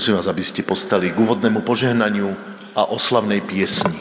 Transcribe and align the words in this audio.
Prosím 0.00 0.16
vás, 0.16 0.32
aby 0.32 0.40
ste 0.40 0.64
postali 0.64 1.12
k 1.12 1.20
úvodnému 1.20 1.60
požehnaniu 1.60 2.32
a 2.72 2.88
oslavnej 2.88 3.44
piesni. 3.44 4.00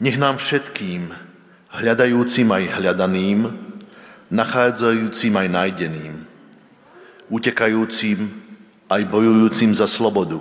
Nech 0.00 0.16
nám 0.16 0.40
všetkým, 0.40 1.12
hľadajúcim 1.68 2.48
aj 2.48 2.80
hľadaným, 2.80 3.40
nachádzajúcim 4.32 5.36
aj 5.36 5.48
nájdeným, 5.52 6.24
utekajúcim 7.28 8.24
aj 8.88 9.04
bojujúcim 9.04 9.76
za 9.76 9.84
slobodu, 9.84 10.40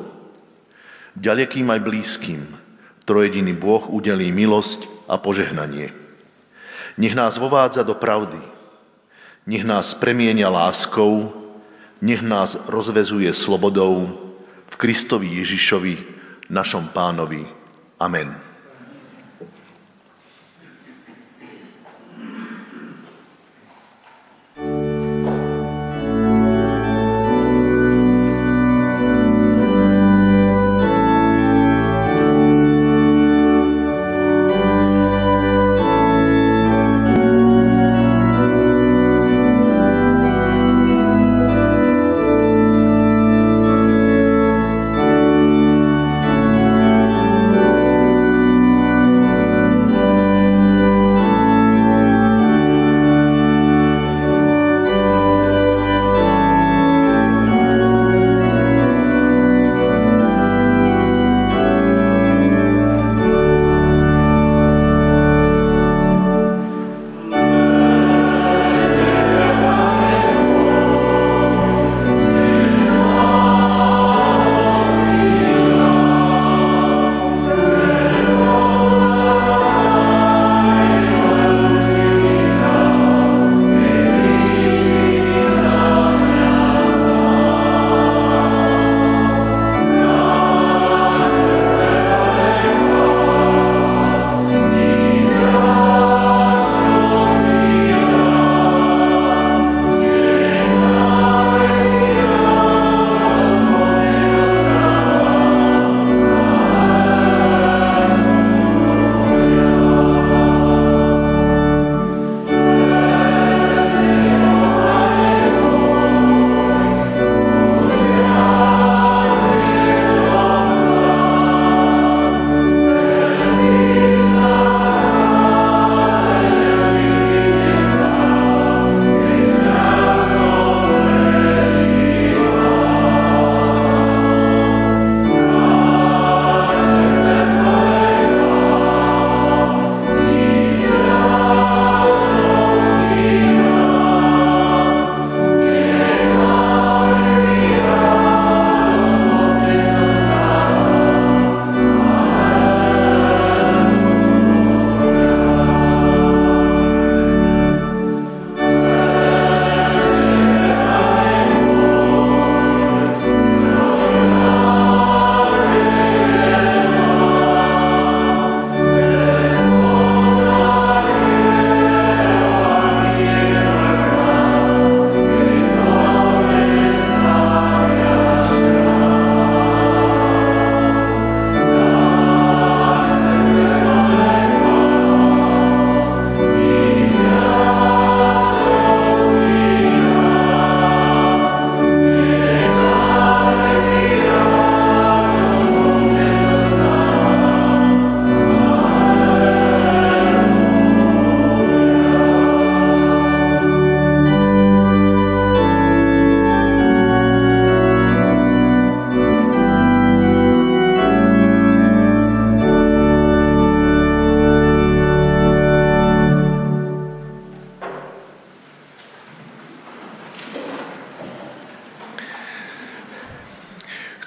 ďalekým 1.19 1.67
aj 1.67 1.83
blízkym, 1.83 2.47
trojediný 3.03 3.51
Boh 3.51 3.91
udelí 3.91 4.31
milosť 4.31 4.87
a 5.11 5.19
požehnanie. 5.19 5.91
Nech 6.95 7.11
nás 7.11 7.35
vovádza 7.35 7.83
do 7.83 7.91
pravdy, 7.91 8.62
nech 9.47 9.63
nás 9.63 9.93
premienia 9.93 10.49
láskou, 10.49 11.33
nech 12.01 12.21
nás 12.21 12.57
rozvezuje 12.67 13.33
slobodou 13.33 14.19
v 14.67 14.75
Kristovi 14.75 15.27
Ježišovi, 15.43 15.95
našom 16.49 16.91
pánovi. 16.91 17.47
Amen. 17.99 18.52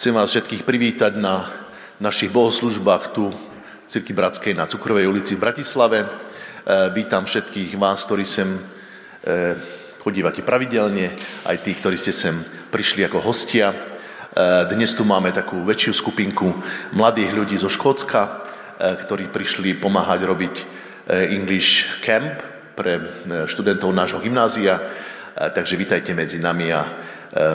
Chcem 0.07 0.23
vás 0.23 0.31
všetkých 0.31 0.63
privítať 0.63 1.19
na 1.19 1.51
našich 1.99 2.31
bohoslužbách 2.31 3.11
tu 3.11 3.35
v 3.35 3.87
Cirky 3.91 4.15
Bratskej 4.15 4.55
na 4.55 4.71
Cukrovej 4.71 5.11
ulici 5.11 5.35
v 5.35 5.43
Bratislave. 5.43 6.07
E, 6.07 6.09
vítam 6.95 7.27
všetkých 7.27 7.75
vás, 7.75 8.07
ktorí 8.07 8.23
sem 8.23 8.55
e, 8.55 8.61
chodívate 10.07 10.47
pravidelne, 10.47 11.11
aj 11.51 11.59
tých, 11.59 11.83
ktorí 11.83 11.99
ste 11.99 12.15
sem 12.15 12.39
prišli 12.71 13.03
ako 13.03 13.19
hostia. 13.19 13.75
E, 13.75 13.77
dnes 14.71 14.95
tu 14.95 15.03
máme 15.03 15.35
takú 15.35 15.67
väčšiu 15.67 15.99
skupinku 15.99 16.55
mladých 16.95 17.35
ľudí 17.35 17.59
zo 17.59 17.67
Škótska, 17.67 18.47
ktorí 18.79 19.35
prišli 19.35 19.75
pomáhať 19.75 20.23
robiť 20.23 20.55
English 21.35 21.99
Camp 22.07 22.47
pre 22.79 23.27
študentov 23.51 23.91
nášho 23.91 24.23
gymnázia. 24.23 24.79
Takže 25.35 25.75
vítajte 25.75 26.15
medzi 26.15 26.39
nami 26.39 26.71
a 26.71 26.87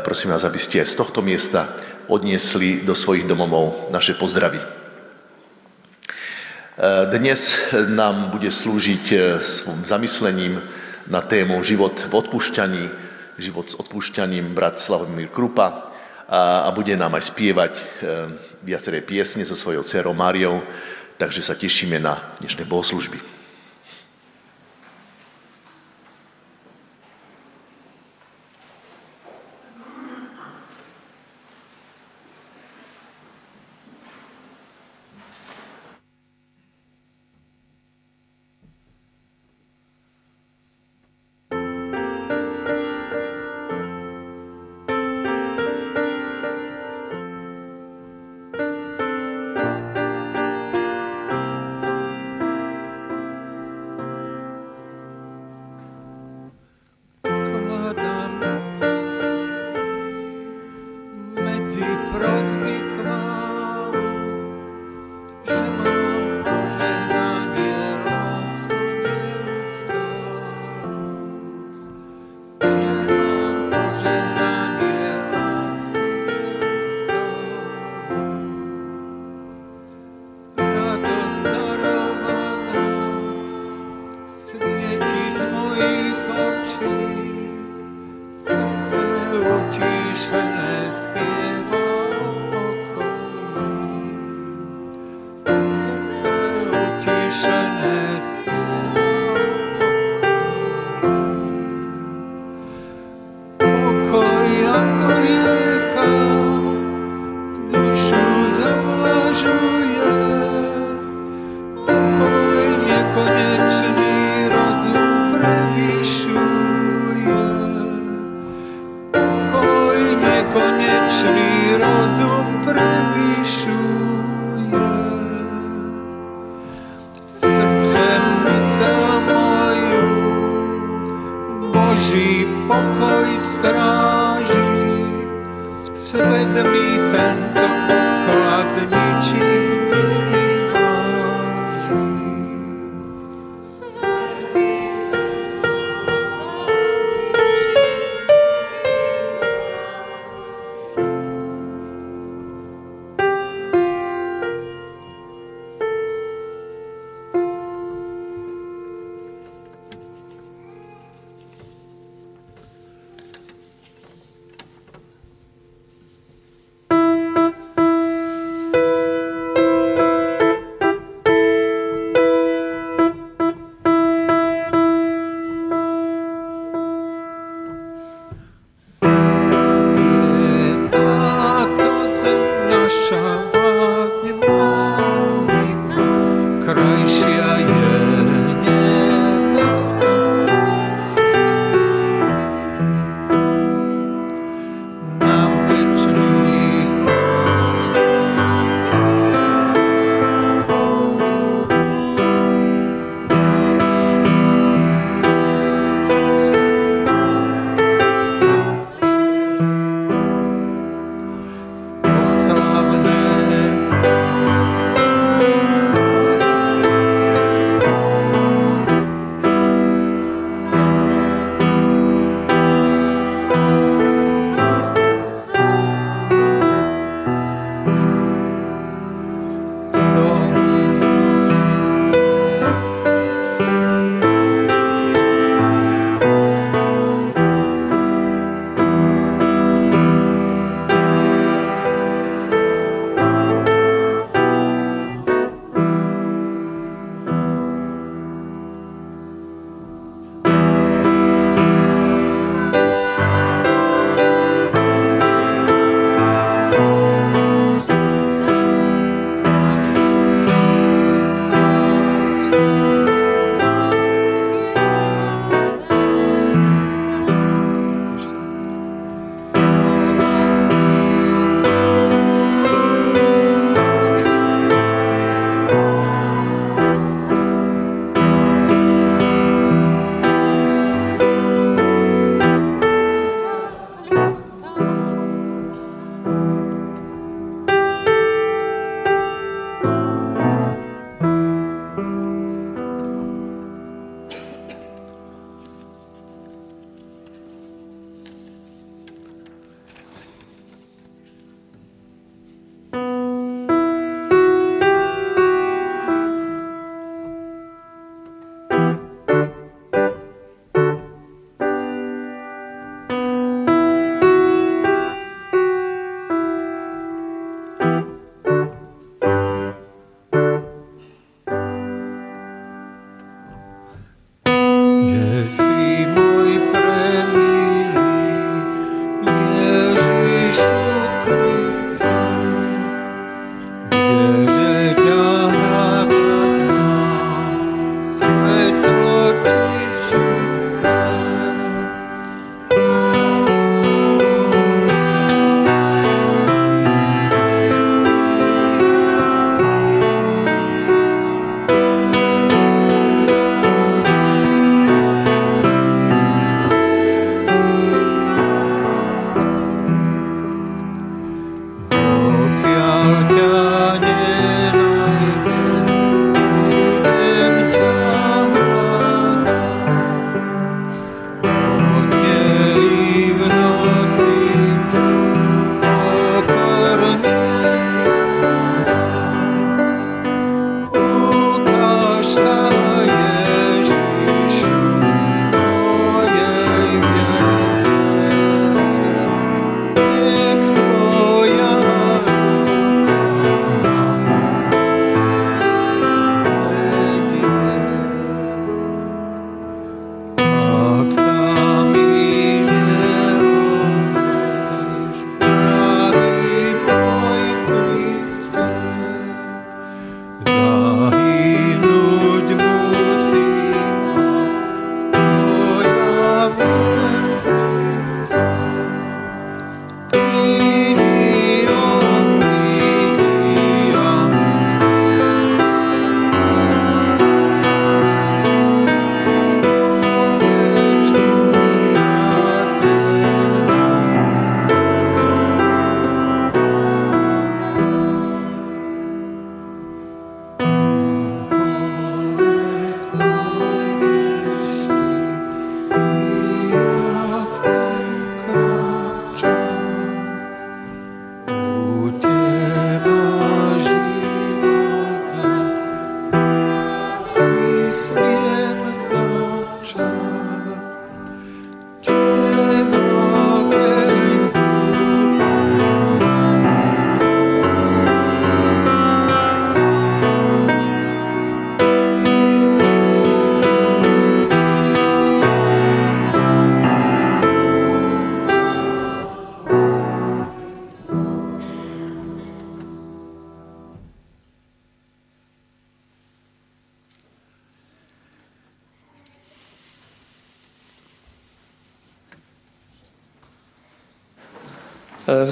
prosím 0.04 0.36
vás, 0.36 0.44
aby 0.44 0.60
ste 0.60 0.84
z 0.84 0.94
tohto 0.94 1.24
miesta 1.24 1.91
odniesli 2.08 2.82
do 2.86 2.96
svojich 2.96 3.28
domovov 3.28 3.92
naše 3.94 4.14
pozdravy. 4.18 4.62
E, 4.62 4.66
dnes 7.12 7.60
nám 7.92 8.32
bude 8.32 8.50
slúžiť 8.50 9.06
e, 9.12 9.18
svojim 9.44 9.84
zamyslením 9.86 10.62
na 11.10 11.22
tému 11.22 11.60
život 11.66 11.98
v 11.98 12.14
odpúšťaní, 12.14 12.86
život 13.38 13.70
s 13.70 13.76
odpúšťaním 13.76 14.54
brat 14.56 14.80
Slavomír 14.80 15.30
Krupa 15.30 15.92
a, 16.30 16.66
a 16.66 16.70
bude 16.72 16.96
nám 16.96 17.18
aj 17.18 17.34
spievať 17.34 17.74
e, 17.76 17.84
viaceré 18.64 19.02
piesne 19.04 19.44
so 19.44 19.58
svojou 19.58 19.84
dcerou 19.84 20.14
Máriou, 20.14 20.64
takže 21.18 21.42
sa 21.42 21.58
tešíme 21.58 22.00
na 22.00 22.34
dnešné 22.40 22.64
bohoslužby. 22.66 23.41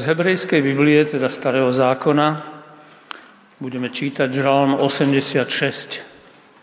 Hebrejskej 0.10 0.66
Biblie, 0.66 1.06
teda 1.06 1.30
Starého 1.30 1.70
zákona, 1.70 2.42
budeme 3.62 3.94
čítať 3.94 4.34
Žalm 4.34 4.82
86, 4.82 6.02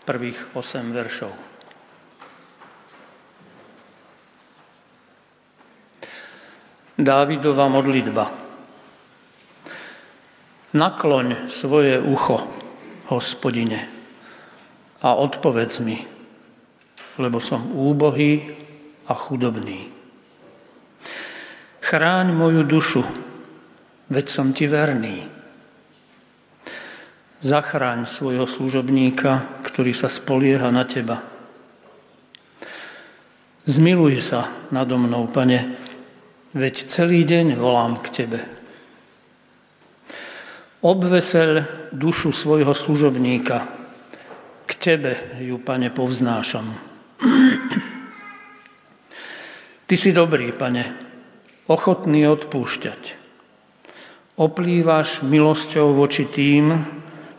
prvých 0.03 0.35
8 0.51 0.91
veršov. 0.91 1.31
Dávidová 6.99 7.71
modlitba. 7.71 8.35
Nakloň 10.75 11.47
svoje 11.47 12.03
ucho, 12.03 12.43
hospodine, 13.07 13.87
a 14.99 15.15
odpovedz 15.15 15.79
mi, 15.87 16.03
lebo 17.15 17.39
som 17.39 17.63
úbohý 17.71 18.59
a 19.07 19.15
chudobný. 19.15 19.87
Chráň 21.79 22.35
moju 22.35 22.67
dušu, 22.67 23.26
veď 24.07 24.25
som 24.27 24.55
ti 24.55 24.67
verný. 24.67 25.27
Zachráň 27.43 28.09
svojho 28.09 28.49
služobníka, 28.49 29.61
ktorý 29.61 29.93
sa 29.93 30.09
spolieha 30.09 30.73
na 30.73 30.87
teba. 30.89 31.21
Zmiluj 33.67 34.23
sa 34.23 34.49
nado 34.71 34.95
mnou, 34.97 35.27
pane, 35.27 35.75
veď 36.55 36.87
celý 36.87 37.27
deň 37.27 37.59
volám 37.59 37.99
k 37.99 38.07
tebe. 38.09 38.39
Obvesel 40.81 41.67
dušu 41.91 42.31
svojho 42.31 42.71
služobníka, 42.71 43.67
k 44.65 44.71
tebe 44.79 45.19
ju, 45.43 45.59
pane, 45.59 45.91
povznášam. 45.91 46.79
Ty 49.87 49.95
si 49.95 50.15
dobrý, 50.15 50.51
pane, 50.55 50.95
ochotný 51.67 52.27
odpúšťať. 52.27 53.26
Oplývaš 54.37 55.25
milosťou 55.25 55.97
voči 55.97 56.29
tým, 56.29 56.77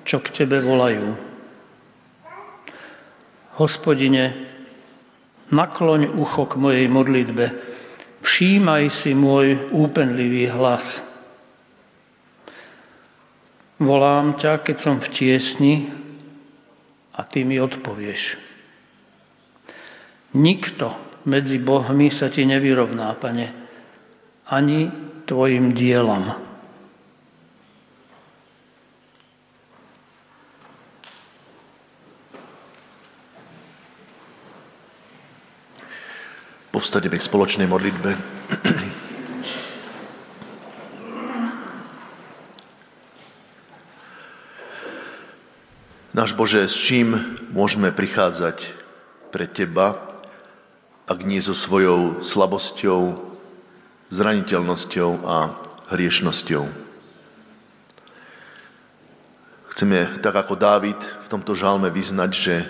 čo 0.02 0.18
k 0.18 0.34
tebe 0.34 0.58
volajú. 0.58 1.14
Hospodine, 3.54 4.34
nakloň 5.54 6.10
ucho 6.18 6.50
k 6.50 6.58
mojej 6.58 6.86
modlitbe, 6.90 7.54
všímaj 8.26 8.90
si 8.90 9.14
môj 9.14 9.70
úpenlivý 9.70 10.50
hlas. 10.50 10.98
Volám 13.78 14.34
ťa, 14.34 14.66
keď 14.66 14.76
som 14.82 14.96
v 14.98 15.06
tiesni 15.14 15.74
a 17.14 17.22
ty 17.22 17.46
mi 17.46 17.62
odpovieš. 17.62 18.42
Nikto 20.34 20.98
medzi 21.30 21.62
Bohmi 21.62 22.10
sa 22.10 22.26
ti 22.26 22.42
nevyrovná, 22.42 23.14
pane, 23.14 23.54
ani 24.50 24.90
tvojim 25.30 25.70
dielam. 25.78 26.47
Povstaneme 36.68 37.16
k 37.16 37.24
spoločnej 37.24 37.64
modlitbe. 37.64 38.12
Náš 46.12 46.36
Bože, 46.36 46.68
s 46.68 46.76
čím 46.76 47.40
môžeme 47.56 47.88
prichádzať 47.88 48.68
pre 49.32 49.48
Teba, 49.48 49.96
ak 51.08 51.24
nie 51.24 51.40
so 51.40 51.56
svojou 51.56 52.20
slabosťou, 52.20 53.16
zraniteľnosťou 54.12 55.24
a 55.24 55.56
hriešnosťou. 55.88 56.68
Chceme, 59.72 60.20
tak 60.20 60.36
ako 60.36 60.52
Dávid, 60.52 61.00
v 61.00 61.30
tomto 61.32 61.56
žalme 61.56 61.88
vyznať, 61.88 62.30
že 62.36 62.54
e, 62.60 62.66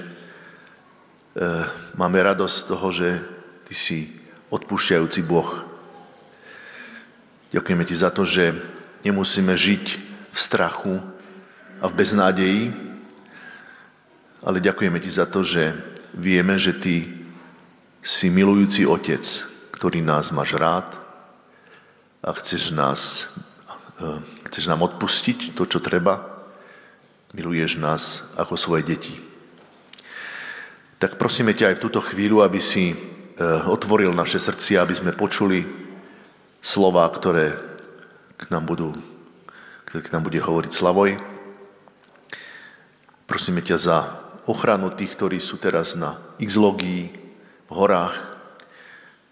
máme 1.98 2.22
radosť 2.22 2.54
z 2.54 2.66
toho, 2.70 2.88
že 2.94 3.37
Ty 3.68 3.74
si 3.76 4.08
odpúšťajúci 4.48 5.20
Boh. 5.28 5.60
Ďakujeme 7.52 7.84
Ti 7.84 7.96
za 8.00 8.08
to, 8.08 8.24
že 8.24 8.56
nemusíme 9.04 9.52
žiť 9.52 9.84
v 10.32 10.38
strachu 10.40 10.96
a 11.76 11.84
v 11.84 11.96
beznádeji, 12.00 12.62
ale 14.40 14.64
ďakujeme 14.64 14.96
Ti 15.04 15.10
za 15.12 15.28
to, 15.28 15.44
že 15.44 15.76
vieme, 16.16 16.56
že 16.56 16.72
Ty 16.80 17.12
si 18.00 18.32
milujúci 18.32 18.88
Otec, 18.88 19.20
ktorý 19.76 20.00
nás 20.00 20.32
máš 20.32 20.56
rád, 20.56 20.88
a 22.24 22.32
chceš, 22.40 22.72
nás, 22.72 23.28
e, 24.00 24.20
chceš 24.50 24.64
nám 24.64 24.80
odpustiť 24.80 25.52
to, 25.52 25.68
čo 25.68 25.78
treba, 25.78 26.24
miluješ 27.36 27.76
nás 27.76 28.24
ako 28.34 28.56
svoje 28.56 28.82
deti. 28.88 29.14
Tak 30.98 31.20
prosíme 31.20 31.52
ťa 31.52 31.72
aj 31.72 31.76
v 31.78 31.84
túto 31.84 32.00
chvíľu, 32.00 32.42
aby 32.42 32.58
si 32.58 32.96
otvoril 33.42 34.10
naše 34.10 34.42
srdcia, 34.42 34.82
aby 34.82 34.94
sme 34.98 35.12
počuli 35.14 35.62
slova, 36.58 37.06
ktoré 37.06 37.54
k 38.34 38.50
nám, 38.50 38.66
budú, 38.66 38.98
ktoré 39.86 40.02
k 40.02 40.12
nám 40.14 40.26
bude 40.26 40.42
hovoriť 40.42 40.72
Slavoj. 40.74 41.18
Prosíme 43.30 43.62
ťa 43.62 43.76
za 43.78 43.98
ochranu 44.50 44.90
tých, 44.90 45.14
ktorí 45.14 45.38
sú 45.38 45.60
teraz 45.60 45.94
na 45.94 46.18
Xlogii, 46.42 47.28
v 47.68 47.72
horách. 47.76 48.16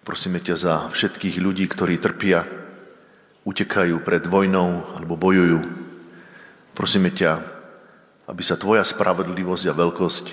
Prosíme 0.05 0.39
ťa 0.39 0.55
za 0.55 0.75
všetkých 0.93 1.41
ľudí, 1.41 1.67
ktorí 1.67 1.97
trpia, 1.99 2.45
utekajú 3.49 4.05
pred 4.05 4.23
vojnou 4.29 4.85
alebo 4.95 5.17
bojujú. 5.17 5.65
Prosíme 6.77 7.11
ťa, 7.11 7.41
aby 8.29 8.43
sa 8.45 8.61
tvoja 8.61 8.85
spravodlivosť 8.85 9.65
a 9.71 9.79
veľkosť 9.79 10.27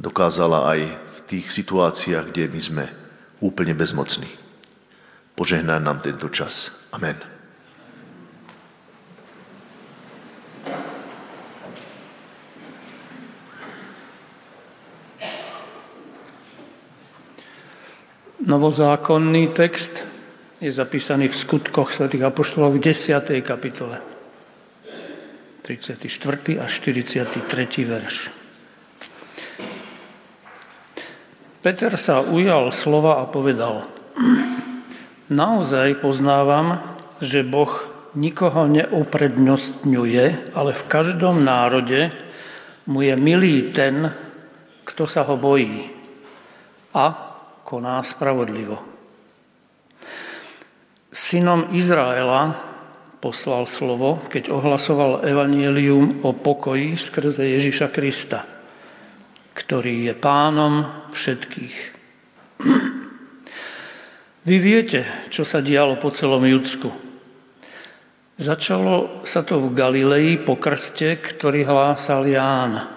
dokázala 0.00 0.72
aj 0.72 0.80
v 0.88 1.18
tých 1.28 1.46
situáciách, 1.52 2.32
kde 2.32 2.44
my 2.48 2.60
sme 2.62 2.84
úplne 3.40 3.74
bezmocní. 3.74 4.28
Požehnaj 5.34 5.82
nám 5.82 5.98
tento 6.04 6.30
čas. 6.30 6.70
Amen. 6.94 7.18
Novozákonný 18.44 19.56
text 19.56 20.04
je 20.60 20.68
zapísaný 20.68 21.32
v 21.32 21.36
skutkoch 21.36 21.96
svätých 21.96 22.28
Apoštolov 22.28 22.76
v 22.76 22.92
10. 22.92 23.40
kapitole. 23.40 24.04
34. 25.64 26.60
a 26.60 26.68
43. 26.68 27.40
verš. 27.88 28.43
Peter 31.64 31.96
sa 31.96 32.20
ujal 32.20 32.68
slova 32.76 33.24
a 33.24 33.24
povedal, 33.24 33.88
naozaj 35.32 35.96
poznávam, 35.96 36.76
že 37.24 37.40
Boh 37.40 37.72
nikoho 38.12 38.68
neuprednostňuje, 38.68 40.52
ale 40.52 40.70
v 40.76 40.84
každom 40.84 41.40
národe 41.40 42.12
mu 42.84 43.00
je 43.00 43.16
milý 43.16 43.72
ten, 43.72 44.12
kto 44.84 45.08
sa 45.08 45.24
ho 45.24 45.40
bojí 45.40 45.88
a 46.92 47.32
koná 47.64 48.04
spravodlivo. 48.04 48.84
Synom 51.08 51.72
Izraela 51.72 52.60
poslal 53.24 53.64
slovo, 53.64 54.20
keď 54.28 54.52
ohlasoval 54.52 55.24
evanielium 55.24 56.20
o 56.28 56.36
pokoji 56.36 57.00
skrze 57.00 57.48
Ježiša 57.56 57.88
Krista, 57.88 58.53
ktorý 59.54 60.10
je 60.10 60.14
pánom 60.18 60.84
všetkých. 61.14 61.76
Vy 64.44 64.56
viete, 64.60 65.08
čo 65.32 65.46
sa 65.46 65.64
dialo 65.64 65.96
po 65.96 66.12
celom 66.12 66.44
Judsku. 66.44 66.92
Začalo 68.36 69.24
sa 69.24 69.40
to 69.46 69.62
v 69.62 69.72
Galilei 69.72 70.36
po 70.36 70.58
krste, 70.58 71.16
ktorý 71.16 71.64
hlásal 71.64 72.26
Ján. 72.28 72.90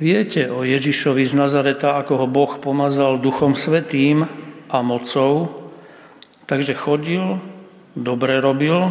Viete 0.00 0.50
o 0.50 0.66
Ježišovi 0.66 1.22
z 1.22 1.34
Nazareta, 1.36 2.00
ako 2.00 2.24
ho 2.24 2.26
Boh 2.26 2.58
pomazal 2.58 3.20
Duchom 3.22 3.54
Svetým 3.54 4.24
a 4.72 4.78
mocou, 4.82 5.68
Takže 6.48 6.72
chodil, 6.72 7.44
dobre 7.92 8.40
robil 8.40 8.88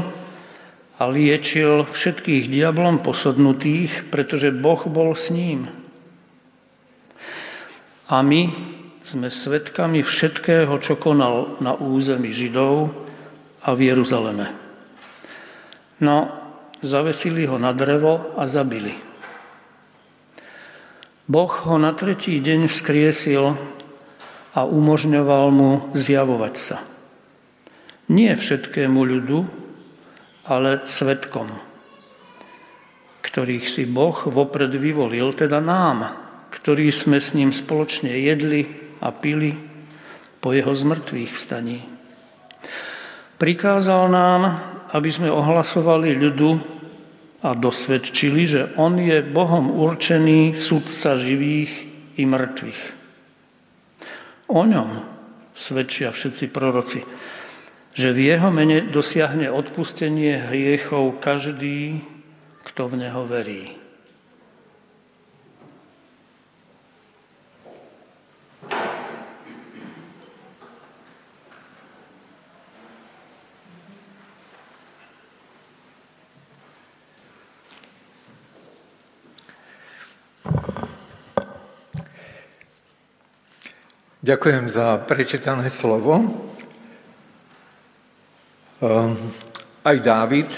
a 1.01 1.03
liečil 1.09 1.89
všetkých 1.89 2.53
diablom 2.53 3.01
posodnutých, 3.01 4.05
pretože 4.13 4.53
Boh 4.53 4.77
bol 4.85 5.17
s 5.17 5.33
ním. 5.33 5.65
A 8.07 8.23
my 8.23 8.47
sme 9.03 9.27
svetkami 9.27 9.99
všetkého, 10.03 10.71
čo 10.79 10.95
konal 10.95 11.59
na 11.59 11.75
území 11.75 12.31
Židov 12.31 12.91
a 13.63 13.75
v 13.75 13.91
Jeruzaleme. 13.91 14.47
No, 15.99 16.31
zavesili 16.79 17.43
ho 17.47 17.59
na 17.59 17.75
drevo 17.75 18.35
a 18.39 18.47
zabili. 18.47 18.95
Boh 21.27 21.51
ho 21.51 21.75
na 21.75 21.91
tretí 21.91 22.39
deň 22.39 22.71
vzkriesil 22.71 23.59
a 24.55 24.59
umožňoval 24.63 25.45
mu 25.51 25.71
zjavovať 25.91 26.55
sa. 26.55 26.79
Nie 28.07 28.39
všetkému 28.39 29.03
ľudu, 29.03 29.39
ale 30.47 30.87
svetkom, 30.87 31.51
ktorých 33.19 33.67
si 33.67 33.83
Boh 33.83 34.15
vopred 34.31 34.71
vyvolil, 34.71 35.35
teda 35.35 35.59
nám, 35.59 36.26
ktorí 36.49 36.91
sme 36.91 37.19
s 37.21 37.35
ním 37.35 37.51
spoločne 37.51 38.11
jedli 38.11 38.67
a 39.03 39.13
pili 39.13 39.55
po 40.41 40.53
jeho 40.55 40.73
zmrtvých 40.73 41.31
vstaní. 41.35 41.79
Prikázal 43.37 44.09
nám, 44.09 44.41
aby 44.97 45.09
sme 45.13 45.29
ohlasovali 45.29 46.17
ľudu 46.17 46.57
a 47.45 47.53
dosvedčili, 47.53 48.41
že 48.49 48.61
on 48.81 48.97
je 48.97 49.21
Bohom 49.21 49.69
určený 49.77 50.57
sudca 50.57 51.21
živých 51.21 51.71
i 52.17 52.25
mŕtvych. 52.25 52.81
O 54.49 54.65
ňom 54.65 54.89
svedčia 55.53 56.09
všetci 56.09 56.49
proroci, 56.49 57.05
že 57.93 58.09
v 58.09 58.33
jeho 58.33 58.49
mene 58.49 58.89
dosiahne 58.89 59.53
odpustenie 59.53 60.49
hriechov 60.49 61.21
každý, 61.21 62.01
kto 62.65 62.89
v 62.89 63.05
neho 63.05 63.21
verí. 63.29 63.76
Ďakujem 84.27 84.67
za 84.67 84.99
prečítané 85.07 85.71
slovo. 85.71 86.19
Ehm, 88.83 89.15
aj 89.87 89.97
Dávid, 90.03 90.51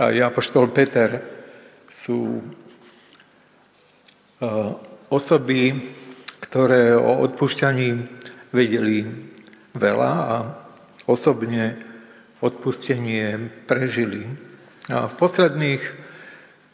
aj 0.00 0.32
Apoštol 0.32 0.72
Peter 0.72 1.20
sú 1.92 2.40
ehm, 4.40 4.80
osoby, 5.12 5.92
ktoré 6.40 6.96
o 6.96 7.20
odpúšťaní 7.28 8.00
vedeli 8.48 9.04
veľa 9.76 10.12
a 10.16 10.36
osobne 11.04 11.84
odpustenie 12.40 13.36
prežili. 13.68 14.24
A 14.88 15.12
v 15.12 15.14
posledných 15.20 15.84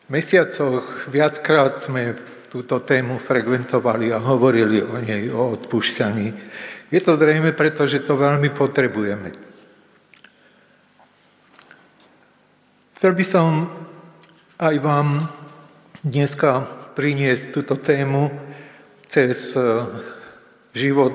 mesiacoch 0.07 1.11
viackrát 1.11 1.83
sme 1.83 2.15
túto 2.49 2.81
tému 2.81 3.21
frekventovali 3.21 4.13
a 4.13 4.19
hovorili 4.19 4.81
o 4.81 4.97
nej, 4.99 5.29
o 5.29 5.53
odpúšťaní. 5.53 6.27
Je 6.89 7.01
to 7.05 7.21
zrejme 7.21 7.53
preto, 7.53 7.85
že 7.85 8.01
to 8.01 8.17
veľmi 8.17 8.49
potrebujeme. 8.57 9.37
Chcel 12.99 13.13
by 13.15 13.25
som 13.29 13.49
aj 14.59 14.75
vám 14.81 15.23
dneska 16.03 16.67
priniesť 16.99 17.55
túto 17.55 17.79
tému 17.79 18.33
cez 19.07 19.55
e, 19.55 19.87
život 20.75 21.15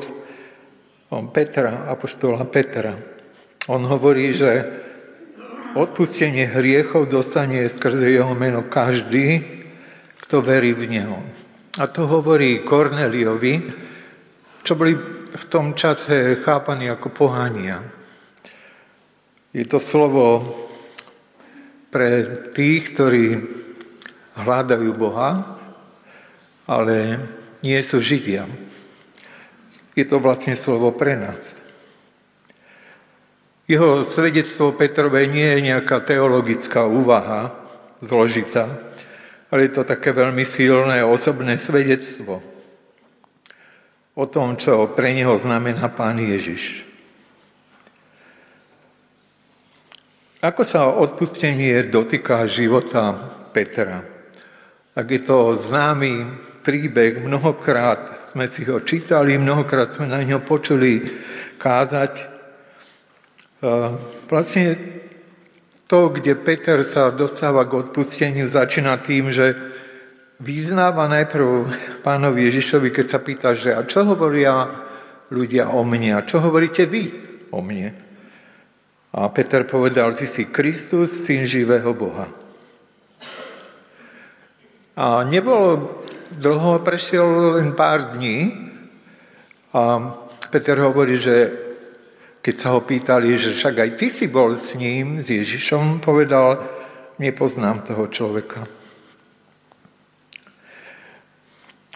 Petra, 1.35 1.91
apoštola 1.91 2.41
Petra. 2.47 2.97
On 3.67 3.83
hovorí, 3.83 4.33
že 4.33 4.81
odpustenie 5.77 6.49
hriechov 6.49 7.09
dostane 7.09 7.69
skrze 7.69 8.09
jeho 8.09 8.33
meno 8.33 8.65
každý, 8.65 9.62
kto 10.33 10.41
verí 10.41 10.73
v 10.73 10.89
Neho. 10.89 11.21
A 11.77 11.85
to 11.85 12.09
hovorí 12.09 12.65
Korneliovi, 12.65 13.69
čo 14.65 14.73
boli 14.73 14.97
v 15.29 15.45
tom 15.45 15.77
čase 15.77 16.41
chápaní 16.41 16.89
ako 16.89 17.13
pohania. 17.13 17.77
Je 19.53 19.61
to 19.69 19.77
slovo 19.77 20.41
pre 21.93 22.25
tých, 22.49 22.97
ktorí 22.97 23.25
hľadajú 24.33 24.89
Boha, 24.97 25.53
ale 26.65 27.21
nie 27.61 27.77
sú 27.85 28.01
Židia. 28.01 28.49
Je 29.93 30.01
to 30.01 30.17
vlastne 30.17 30.57
slovo 30.57 30.89
pre 30.97 31.13
nás. 31.13 31.61
Jeho 33.69 34.01
svedectvo 34.01 34.73
Petrové 34.73 35.29
nie 35.29 35.45
je 35.45 35.69
nejaká 35.69 36.01
teologická 36.01 36.89
úvaha 36.89 37.53
zložitá, 38.01 38.92
ale 39.53 39.69
je 39.69 39.77
to 39.77 39.85
také 39.85 40.09
veľmi 40.09 40.41
silné 40.49 41.05
osobné 41.05 41.61
svedectvo 41.61 42.41
o 44.17 44.25
tom, 44.25 44.57
čo 44.57 44.89
pre 44.97 45.13
neho 45.13 45.37
znamená 45.37 45.93
Pán 45.93 46.17
Ježiš. 46.17 46.89
Ako 50.41 50.65
sa 50.65 50.89
odpustenie 50.89 51.85
dotýka 51.85 52.49
života 52.49 53.13
Petra? 53.53 54.01
Ak 54.97 55.05
je 55.05 55.21
to 55.21 55.53
známy 55.69 56.33
príbeh, 56.65 57.21
mnohokrát 57.21 58.25
sme 58.33 58.49
si 58.49 58.65
ho 58.65 58.81
čítali, 58.81 59.37
mnohokrát 59.37 59.93
sme 59.93 60.09
na 60.09 60.25
ňo 60.25 60.41
počuli 60.41 60.97
kázať. 61.61 62.13
Vlastne 64.25 64.65
to, 65.87 66.09
kde 66.09 66.33
Peter 66.39 66.81
sa 66.87 67.11
dostáva 67.11 67.67
k 67.67 67.85
odpusteniu, 67.87 68.47
začína 68.47 68.97
tým, 69.03 69.29
že 69.29 69.55
vyznáva 70.39 71.07
najprv 71.07 71.69
pánovi 72.01 72.49
Ježišovi, 72.49 72.89
keď 72.91 73.05
sa 73.07 73.19
pýta, 73.21 73.49
že 73.55 73.71
a 73.75 73.83
čo 73.87 74.03
hovoria 74.03 74.67
ľudia 75.31 75.71
o 75.71 75.81
mne 75.87 76.19
a 76.19 76.25
čo 76.27 76.43
hovoríte 76.43 76.83
vy 76.89 77.13
o 77.53 77.63
mne? 77.63 77.95
A 79.13 79.29
Peter 79.29 79.61
povedal, 79.63 80.17
ty 80.17 80.25
si 80.25 80.49
Kristus, 80.49 81.23
syn 81.23 81.45
živého 81.45 81.93
Boha. 81.93 82.25
A 84.97 85.21
nebolo 85.25 86.01
dlho, 86.33 86.81
prešiel 86.81 87.61
len 87.61 87.77
pár 87.77 88.17
dní 88.17 88.51
a 89.73 90.13
Peter 90.49 90.77
hovorí, 90.81 91.17
že 91.17 91.62
keď 92.43 92.55
sa 92.59 92.75
ho 92.75 92.83
pýtali, 92.83 93.39
že 93.39 93.55
však 93.55 93.75
aj 93.79 93.89
ty 93.95 94.11
si 94.11 94.27
bol 94.27 94.59
s 94.59 94.75
ním, 94.75 95.23
s 95.23 95.31
Ježišom, 95.31 96.03
povedal, 96.03 96.59
nepoznám 97.15 97.87
toho 97.87 98.11
človeka. 98.11 98.67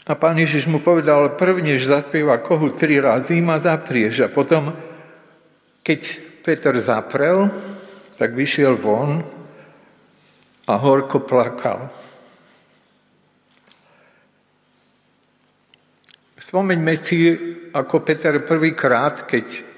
A 0.07 0.15
pán 0.15 0.39
Ježiš 0.39 0.71
mu 0.71 0.79
povedal, 0.79 1.36
prvnež 1.36 1.83
zaspieva 1.83 2.39
kohu 2.39 2.71
tri 2.71 2.95
razy, 2.95 3.43
ma 3.43 3.60
zaprieš. 3.60 4.23
A 4.23 4.31
potom, 4.31 4.71
keď 5.83 5.99
Peter 6.47 6.71
zaprel, 6.79 7.51
tak 8.15 8.31
vyšiel 8.31 8.79
von 8.79 9.19
a 10.63 10.73
horko 10.79 11.27
plakal. 11.27 11.91
Spomeňme 16.39 16.95
si, 17.03 17.36
ako 17.75 17.99
Peter 18.07 18.39
prvýkrát, 18.47 19.27
keď 19.27 19.75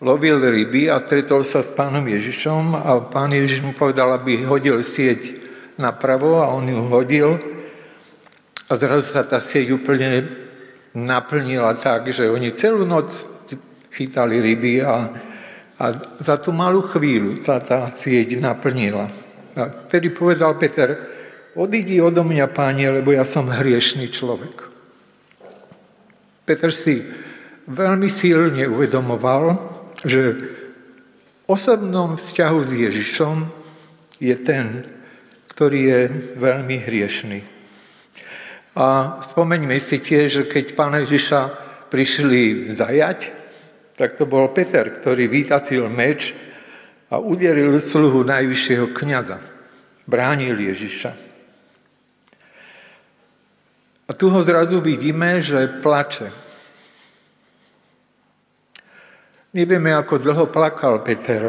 lovil 0.00 0.40
ryby 0.40 0.92
a 0.92 1.00
stretol 1.00 1.40
sa 1.40 1.64
s 1.64 1.72
pánom 1.72 2.04
Ježišom 2.04 2.76
a 2.76 3.00
pán 3.08 3.32
Ježiš 3.32 3.64
mu 3.64 3.72
povedal, 3.72 4.12
aby 4.12 4.44
hodil 4.44 4.84
sieť 4.84 5.40
napravo 5.80 6.44
a 6.44 6.52
on 6.52 6.68
ju 6.68 6.80
hodil 6.92 7.40
a 8.68 8.72
zrazu 8.76 9.08
sa 9.08 9.24
tá 9.24 9.40
sieť 9.40 9.72
úplne 9.72 10.28
naplnila 10.92 11.76
tak, 11.80 12.12
že 12.12 12.28
oni 12.28 12.52
celú 12.52 12.84
noc 12.84 13.08
chytali 13.92 14.40
ryby 14.40 14.84
a, 14.84 15.08
a 15.80 15.84
za 16.20 16.36
tú 16.36 16.52
malú 16.52 16.84
chvíľu 16.84 17.40
sa 17.40 17.56
tá 17.60 17.88
sieť 17.88 18.36
naplnila. 18.36 19.08
A 19.56 19.72
vtedy 19.88 20.12
povedal 20.12 20.60
Peter, 20.60 20.92
odídi 21.56 21.96
odo 22.04 22.20
mňa, 22.20 22.52
páni, 22.52 22.92
lebo 22.92 23.16
ja 23.16 23.24
som 23.24 23.48
hriešný 23.48 24.12
človek. 24.12 24.68
Peter 26.44 26.68
si 26.68 27.00
veľmi 27.64 28.12
silne 28.12 28.68
uvedomoval, 28.68 29.75
že 30.02 30.22
v 30.34 30.42
osobnom 31.48 32.18
vzťahu 32.18 32.58
s 32.66 32.70
Ježišom 32.74 33.36
je 34.20 34.34
ten, 34.42 34.82
ktorý 35.54 35.80
je 35.80 36.00
veľmi 36.36 36.76
hriešný. 36.84 37.40
A 38.76 39.18
spomeňme 39.24 39.80
si 39.80 39.96
tiež, 39.96 40.28
že 40.28 40.42
keď 40.44 40.76
pána 40.76 41.00
Ježiša 41.00 41.40
prišli 41.88 42.76
zajať, 42.76 43.32
tak 43.96 44.20
to 44.20 44.28
bol 44.28 44.52
Peter, 44.52 44.84
ktorý 44.92 45.32
vytatil 45.32 45.88
meč 45.88 46.36
a 47.08 47.16
uderil 47.16 47.80
sluhu 47.80 48.20
najvyššieho 48.28 48.92
kniaza. 48.92 49.40
Bránil 50.04 50.60
Ježiša. 50.60 51.12
A 54.06 54.10
tu 54.14 54.30
ho 54.30 54.40
zrazu 54.44 54.78
vidíme, 54.78 55.42
že 55.42 55.80
plače. 55.82 56.45
Nevieme, 59.56 59.96
ako 59.96 60.20
dlho 60.20 60.52
plakal 60.52 61.00
Peter. 61.00 61.48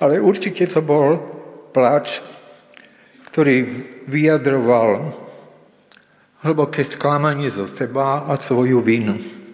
Ale 0.00 0.16
určite 0.24 0.64
to 0.64 0.80
bol 0.80 1.20
plač, 1.68 2.24
ktorý 3.28 3.68
vyjadroval 4.08 5.12
hlboké 6.40 6.80
sklamanie 6.88 7.52
zo 7.52 7.68
seba 7.68 8.24
a 8.24 8.40
svoju 8.40 8.80
vinu. 8.80 9.44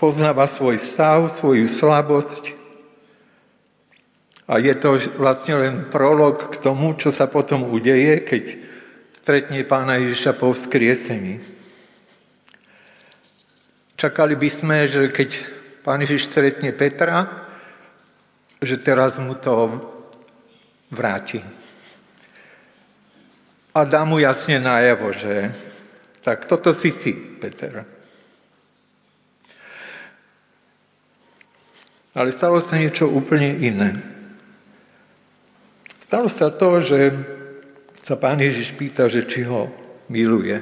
poznáva 0.00 0.48
svoj 0.48 0.80
stav, 0.80 1.28
svoju 1.28 1.68
slabosť 1.68 2.56
a 4.48 4.56
je 4.56 4.72
to 4.80 4.96
vlastne 5.20 5.60
len 5.60 5.74
prolog 5.92 6.48
k 6.48 6.56
tomu, 6.56 6.96
čo 6.96 7.12
sa 7.12 7.28
potom 7.28 7.68
udeje, 7.68 8.24
keď 8.24 8.44
stretne 9.20 9.60
pána 9.68 10.00
Ježiša 10.00 10.32
po 10.40 10.56
vzkriesení. 10.56 11.44
Čakali 14.00 14.32
by 14.32 14.48
sme, 14.48 14.88
že 14.88 15.12
keď 15.12 15.30
pán 15.84 16.00
Ježiš 16.00 16.32
stretne 16.32 16.72
Petra, 16.72 17.28
že 18.64 18.80
teraz 18.80 19.20
mu 19.20 19.36
to 19.36 19.76
vráti. 20.88 21.44
A 23.76 23.84
dá 23.84 24.08
mu 24.08 24.16
jasne 24.16 24.56
najavo, 24.56 25.12
že 25.12 25.52
tak 26.24 26.48
toto 26.48 26.72
si 26.72 26.90
ty, 26.96 27.12
Peter. 27.12 27.84
Ale 32.16 32.34
stalo 32.34 32.58
sa 32.58 32.74
niečo 32.74 33.06
úplne 33.06 33.54
iné. 33.62 33.94
Stalo 36.08 36.26
sa 36.26 36.50
to, 36.50 36.82
že 36.82 36.98
sa 38.00 38.16
pán 38.16 38.40
Ježiš 38.40 38.74
pýta, 38.74 39.06
že 39.06 39.28
či 39.28 39.44
ho 39.44 39.70
miluje. 40.08 40.56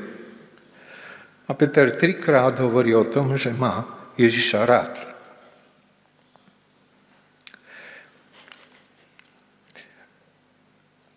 A 1.48 1.50
Peter 1.56 1.88
trikrát 1.94 2.58
hovorí 2.60 2.92
o 2.92 3.08
tom, 3.08 3.38
že 3.40 3.54
má 3.54 3.86
Ježiša 4.20 4.60
rád. 4.68 4.94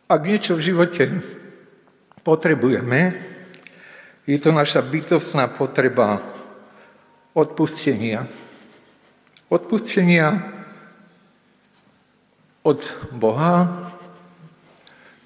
Ak 0.08 0.22
niečo 0.28 0.60
v 0.60 0.66
živote 0.72 1.04
potrebujeme, 2.24 3.16
je 4.28 4.38
to 4.40 4.52
naša 4.52 4.84
bytostná 4.84 5.48
potreba 5.52 6.20
odpustenia 7.32 8.28
Odpustenia 9.52 10.48
od 12.64 12.80
Boha, 13.12 13.91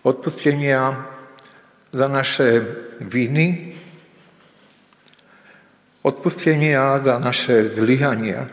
odpustenia 0.06 1.10
za 1.89 2.06
naše 2.06 2.62
viny, 3.02 3.74
odpustenia 6.06 7.02
za 7.02 7.18
naše 7.18 7.74
zlyhania. 7.74 8.46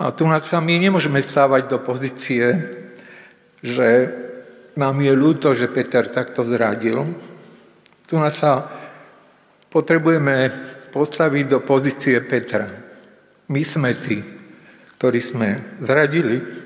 A 0.00 0.12
tu 0.12 0.24
nás 0.24 0.48
sami 0.48 0.80
nemôžeme 0.80 1.20
stávať 1.20 1.76
do 1.76 1.78
pozície, 1.84 2.56
že 3.60 3.88
nám 4.76 5.00
je 5.00 5.12
ľúto, 5.12 5.52
že 5.52 5.72
Peter 5.72 6.08
takto 6.08 6.44
zradil. 6.44 7.16
Tu 8.08 8.16
nás 8.16 8.32
sa 8.36 8.68
potrebujeme 9.72 10.52
postaviť 10.92 11.44
do 11.48 11.58
pozície 11.64 12.16
Petra. 12.24 12.68
My 13.48 13.64
sme 13.64 13.96
tí, 13.96 14.20
ktorí 15.00 15.20
sme 15.20 15.48
zradili, 15.80 16.65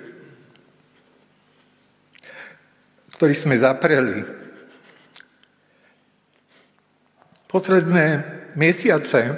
ktorí 3.20 3.36
sme 3.36 3.60
zapreli. 3.60 4.24
Posledné 7.52 8.06
mesiace, 8.56 9.36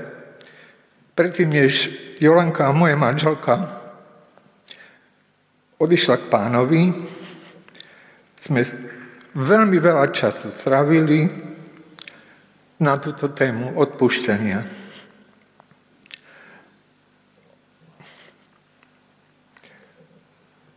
predtým 1.18 1.51
než 1.51 1.90
Jolanka, 2.23 2.71
moja 2.71 2.95
manželka, 2.95 3.83
odišla 5.83 6.14
k 6.14 6.31
pánovi, 6.31 6.83
sme 8.38 8.62
veľmi 9.35 9.83
veľa 9.83 10.14
času 10.14 10.55
stravili 10.55 11.27
na 12.79 13.03
túto 13.03 13.35
tému 13.35 13.75
odpúšťania. 13.83 14.62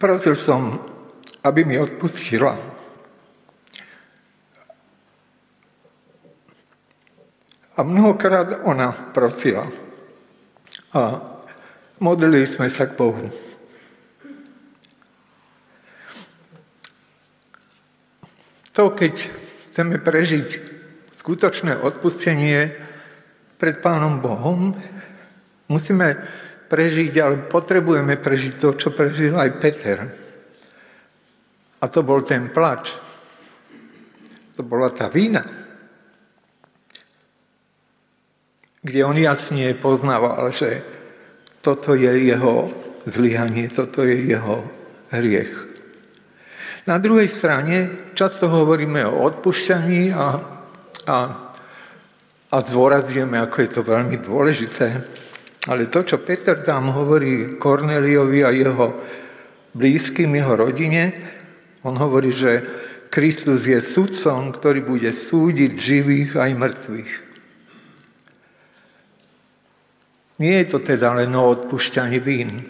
Prosil 0.02 0.34
som, 0.34 0.82
aby 1.46 1.62
mi 1.70 1.78
odpustila. 1.78 2.74
A 7.76 7.84
mnohokrát 7.84 8.64
ona 8.64 9.12
prosila. 9.12 9.68
A 10.96 11.20
modlili 12.00 12.48
sme 12.48 12.72
sa 12.72 12.88
k 12.88 12.96
Bohu. 12.96 13.28
To, 18.76 18.92
keď 18.92 19.14
chceme 19.72 20.00
prežiť 20.00 20.48
skutočné 21.16 21.80
odpustenie 21.80 22.76
pred 23.56 23.80
Pánom 23.80 24.20
Bohom, 24.20 24.76
musíme 25.72 26.16
prežiť, 26.68 27.14
ale 27.20 27.48
potrebujeme 27.48 28.20
prežiť 28.20 28.54
to, 28.60 28.76
čo 28.76 28.92
prežil 28.92 29.36
aj 29.36 29.52
Peter. 29.64 29.98
A 31.80 31.86
to 31.88 32.04
bol 32.04 32.24
ten 32.24 32.52
plač. 32.52 32.92
To 34.56 34.64
bola 34.64 34.92
tá 34.92 35.08
vína. 35.12 35.65
Kde 38.86 39.02
on 39.02 39.18
jasne 39.18 39.74
poznával, 39.74 40.54
že 40.54 40.86
toto 41.66 41.98
je 41.98 42.30
jeho 42.30 42.70
zlyhanie, 43.10 43.66
toto 43.74 44.06
je 44.06 44.30
jeho 44.30 44.62
hriech. 45.10 45.54
Na 46.86 47.02
druhej 47.02 47.26
strane 47.26 47.90
často 48.14 48.46
hovoríme 48.46 49.02
o 49.10 49.26
odpušťaní 49.26 50.14
a, 50.14 50.26
a, 51.10 51.18
a 52.54 52.58
zdôrazujeme, 52.62 53.42
ako 53.42 53.58
je 53.66 53.70
to 53.74 53.82
veľmi 53.82 54.22
dôležité. 54.22 54.88
Ale 55.66 55.90
to, 55.90 56.06
čo 56.06 56.22
Peter 56.22 56.62
tam 56.62 56.94
hovorí 56.94 57.58
Korneliovi 57.58 58.46
a 58.46 58.54
jeho 58.54 59.02
blízkym, 59.74 60.30
jeho 60.38 60.54
rodine, 60.54 61.04
on 61.82 61.98
hovorí, 61.98 62.30
že 62.30 62.62
Kristus 63.10 63.66
je 63.66 63.82
sudcom, 63.82 64.54
ktorý 64.54 64.86
bude 64.86 65.10
súdiť 65.10 65.72
živých 65.74 66.38
aj 66.38 66.52
mŕtvych. 66.54 67.25
Nie 70.36 70.64
je 70.64 70.76
to 70.76 70.80
teda 70.84 71.16
len 71.16 71.32
o 71.32 71.48
odpušťaní 71.48 72.20
vín, 72.20 72.68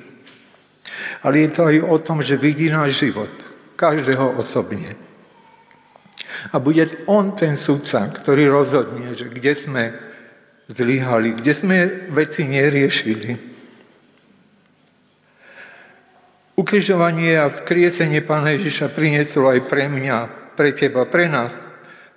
ale 1.25 1.36
je 1.45 1.49
to 1.49 1.62
aj 1.65 1.78
o 1.82 1.97
tom, 1.97 2.21
že 2.21 2.38
vidí 2.38 2.69
náš 2.69 3.01
život, 3.01 3.34
každého 3.73 4.38
osobne. 4.38 4.93
A 6.54 6.62
bude 6.62 6.86
on 7.10 7.34
ten 7.34 7.58
sudca, 7.58 8.06
ktorý 8.06 8.54
rozhodne, 8.54 9.17
že 9.17 9.34
kde 9.34 9.54
sme 9.58 9.84
zlyhali, 10.69 11.41
kde 11.41 11.54
sme 11.58 11.78
veci 12.13 12.45
neriešili. 12.45 13.58
Ukrižovanie 16.56 17.36
a 17.41 17.49
vzkriesenie 17.49 18.21
Pána 18.21 18.54
Ježiša 18.56 18.93
prinieslo 18.93 19.49
aj 19.49 19.65
pre 19.65 19.89
mňa, 19.89 20.17
pre 20.54 20.69
teba, 20.71 21.04
pre 21.10 21.25
nás, 21.25 21.51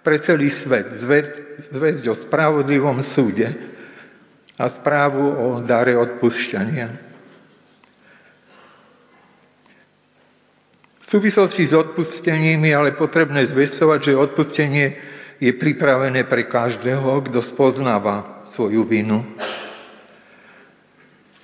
pre 0.04 0.20
celý 0.20 0.52
svet. 0.52 0.92
Zväzť 1.72 2.04
o 2.06 2.14
spravodlivom 2.14 3.00
súde 3.00 3.77
a 4.58 4.66
správu 4.66 5.22
o 5.22 5.46
dare 5.62 5.94
odpúšťania. 5.94 6.88
V 10.98 11.04
súvislosti 11.06 11.64
s 11.64 11.72
odpustením 11.72 12.68
je 12.68 12.74
ale 12.74 12.90
potrebné 12.92 13.46
zvestovať, 13.48 14.12
že 14.12 14.20
odpustenie 14.20 14.86
je 15.38 15.54
pripravené 15.54 16.26
pre 16.26 16.44
každého, 16.44 17.06
kto 17.30 17.40
spoznáva 17.40 18.44
svoju 18.50 18.82
vinu. 18.84 19.24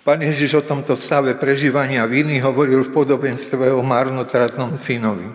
Pán 0.05 0.21
Ježiš 0.21 0.61
o 0.61 0.67
tomto 0.67 1.01
stave 1.01 1.33
prežívania 1.33 2.05
viny 2.05 2.37
hovoril 2.45 2.85
v 2.85 2.93
podobenstve 2.93 3.73
o 3.73 3.81
marnotratnom 3.81 4.77
synovi. 4.77 5.33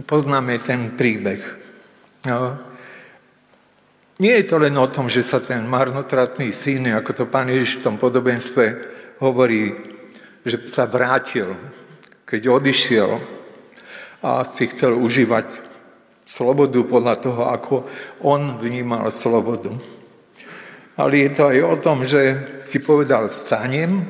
Poznáme 0.00 0.56
ten 0.64 0.96
príbeh. 0.96 1.44
Nie 4.16 4.40
je 4.40 4.48
to 4.48 4.56
len 4.56 4.72
o 4.80 4.88
tom, 4.88 5.12
že 5.12 5.20
sa 5.20 5.44
ten 5.44 5.60
marnotratný 5.68 6.48
syn, 6.48 6.88
ako 6.88 7.12
to 7.12 7.24
pán 7.28 7.52
Ježiš 7.52 7.80
v 7.80 7.84
tom 7.84 7.96
podobenstve 8.00 8.64
hovorí, 9.20 9.76
že 10.40 10.56
sa 10.72 10.88
vrátil, 10.88 11.52
keď 12.24 12.48
odišiel 12.48 13.20
a 14.24 14.40
si 14.48 14.72
chcel 14.72 14.96
užívať 14.96 15.60
slobodu 16.24 16.80
podľa 16.80 17.14
toho, 17.20 17.42
ako 17.44 17.74
on 18.24 18.56
vnímal 18.56 19.12
slobodu. 19.12 19.76
Ale 20.96 21.28
je 21.28 21.30
to 21.36 21.52
aj 21.52 21.58
o 21.60 21.76
tom, 21.76 22.08
že 22.08 22.22
si 22.72 22.80
povedal, 22.80 23.28
vstanem 23.28 24.00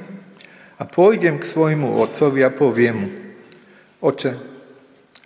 a 0.79 0.87
pôjdem 0.87 1.43
k 1.43 1.51
svojmu 1.51 1.99
otcovi 1.99 2.47
a 2.47 2.55
poviem 2.55 3.11
oče, 3.99 4.39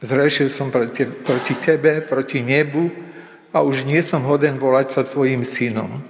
zrešil 0.01 0.49
som 0.49 0.73
proti, 0.73 1.05
proti 1.05 1.53
tebe, 1.61 2.01
proti 2.01 2.41
nebu 2.41 3.10
a 3.51 3.63
už 3.63 3.83
nie 3.83 3.99
som 4.03 4.23
hoden 4.23 4.59
volať 4.59 4.87
sa 4.95 5.03
tvojim 5.03 5.43
synom. 5.43 6.03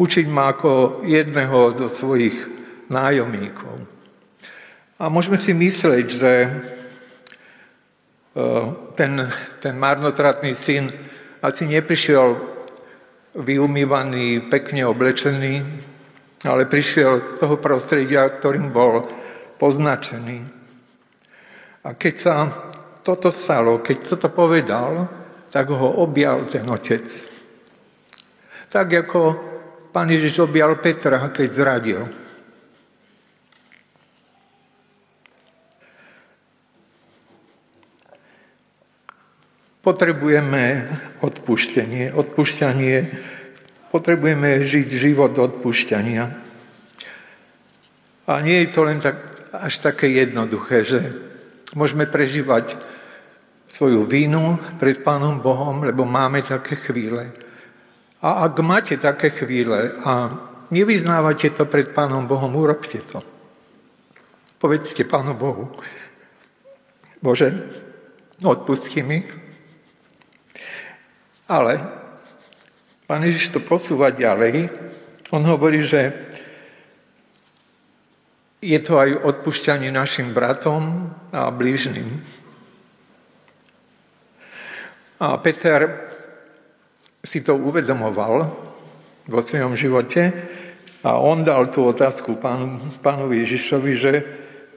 Učiť 0.00 0.26
ma 0.30 0.54
ako 0.54 1.02
jedného 1.04 1.76
zo 1.76 1.88
svojich 1.90 2.36
nájomníkov. 2.88 3.84
A 4.98 5.06
môžeme 5.12 5.36
si 5.38 5.52
myslieť, 5.52 6.06
že 6.08 6.32
ten, 8.94 9.12
ten 9.58 9.74
marnotratný 9.74 10.54
syn 10.54 10.90
asi 11.42 11.66
neprišiel 11.66 12.38
vyumývaný, 13.38 14.50
pekne 14.50 14.86
oblečený, 14.86 15.62
ale 16.46 16.70
prišiel 16.70 17.18
z 17.18 17.32
toho 17.42 17.58
prostredia, 17.58 18.26
ktorým 18.26 18.70
bol 18.70 19.06
poznačený. 19.58 20.46
A 21.86 21.94
keď 21.94 22.14
sa 22.18 22.34
toto 23.02 23.30
stalo, 23.30 23.82
keď 23.82 24.14
toto 24.14 24.28
povedal, 24.30 25.17
tak 25.48 25.72
ho 25.72 25.88
objal 26.04 26.44
ten 26.48 26.68
otec. 26.68 27.04
Tak 28.68 29.08
ako 29.08 29.20
pán 29.92 30.12
Ježiš 30.12 30.44
objal 30.44 30.76
Petra, 30.76 31.32
keď 31.32 31.48
zradil. 31.52 32.02
Potrebujeme 39.80 40.84
odpuštenie. 41.24 42.12
Odpušťanie, 42.12 42.96
potrebujeme 43.88 44.68
žiť 44.68 44.88
život 45.00 45.32
odpušťania. 45.32 46.24
A 48.28 48.32
nie 48.44 48.60
je 48.60 48.68
to 48.68 48.84
len 48.84 49.00
tak, 49.00 49.16
až 49.56 49.80
také 49.80 50.12
jednoduché, 50.12 50.84
že 50.84 51.00
môžeme 51.72 52.04
prežívať 52.04 52.76
svoju 53.78 54.10
vínu 54.10 54.58
pred 54.74 54.98
Pánom 55.06 55.38
Bohom, 55.38 55.86
lebo 55.86 56.02
máme 56.02 56.42
také 56.42 56.74
chvíle. 56.74 57.30
A 58.18 58.42
ak 58.50 58.58
máte 58.58 58.98
také 58.98 59.30
chvíle 59.30 59.94
a 60.02 60.34
nevyznávate 60.74 61.54
to 61.54 61.62
pred 61.70 61.94
Pánom 61.94 62.26
Bohom, 62.26 62.50
urobte 62.58 62.98
to. 63.06 63.22
Povedzte 64.58 65.06
Pánu 65.06 65.38
Bohu, 65.38 65.70
Bože, 67.22 67.54
odpustí 68.42 69.06
mi, 69.06 69.22
ale 71.46 71.78
pán 73.06 73.22
Ježiš 73.22 73.54
to 73.54 73.62
posúva 73.62 74.10
ďalej. 74.10 74.74
On 75.30 75.42
hovorí, 75.46 75.86
že 75.86 76.10
je 78.58 78.78
to 78.82 78.98
aj 78.98 79.22
odpúšťanie 79.22 79.94
našim 79.94 80.34
bratom 80.34 81.14
a 81.30 81.54
blížnym. 81.54 82.26
A 85.18 85.38
Peter 85.42 86.08
si 87.18 87.42
to 87.42 87.58
uvedomoval 87.58 88.34
vo 89.26 89.40
svojom 89.42 89.74
živote 89.74 90.30
a 91.02 91.18
on 91.18 91.42
dal 91.42 91.68
tú 91.74 91.90
otázku 91.90 92.38
pánu, 92.38 92.98
pánovi 93.02 93.42
Ježišovi, 93.42 93.92
že 93.98 94.12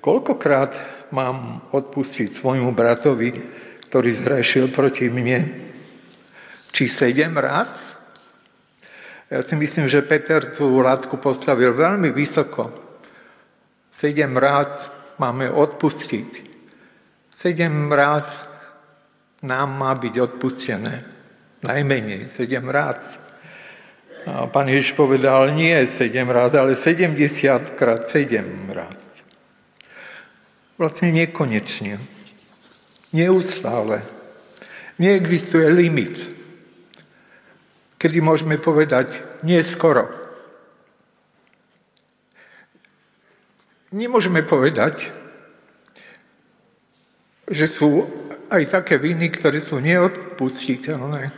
koľkokrát 0.02 0.74
mám 1.14 1.70
odpustiť 1.70 2.34
svojmu 2.34 2.74
bratovi, 2.74 3.30
ktorý 3.88 4.10
zhrešil 4.18 4.74
proti 4.74 5.08
mne 5.14 5.70
či 6.72 6.88
sedem 6.88 7.36
raz. 7.38 7.70
Ja 9.32 9.44
si 9.44 9.56
myslím, 9.56 9.88
že 9.88 10.04
Peter 10.04 10.56
tú 10.56 10.84
látku 10.84 11.20
postavil 11.20 11.72
veľmi 11.72 12.12
vysoko. 12.12 12.72
Sedem 13.92 14.36
raz 14.36 14.68
máme 15.22 15.48
odpustiť. 15.52 16.50
Sedem 17.40 17.92
raz 17.92 18.51
nám 19.42 19.70
má 19.78 19.92
byť 19.98 20.16
odpustené. 20.18 21.06
Najmenej, 21.62 22.34
sedem 22.34 22.66
raz. 22.70 22.98
A 24.26 24.46
pán 24.50 24.70
Ježiš 24.70 24.94
povedal, 24.98 25.54
nie 25.54 25.74
sedem 25.86 26.30
raz, 26.30 26.54
ale 26.54 26.78
70 26.78 27.78
krát 27.78 28.10
sedem 28.10 28.70
raz. 28.74 28.98
Vlastne 30.78 31.14
nekonečne. 31.14 32.02
Neustále. 33.14 34.02
Neexistuje 34.98 35.70
limit 35.70 36.42
kedy 38.02 38.18
môžeme 38.18 38.58
povedať 38.58 39.22
neskoro. 39.46 40.10
Nemôžeme 43.94 44.42
povedať, 44.42 45.14
že 47.46 47.70
sú 47.70 48.10
aj 48.52 48.64
také 48.68 49.00
viny, 49.00 49.32
ktoré 49.32 49.64
sú 49.64 49.80
neodpustiteľné. 49.80 51.32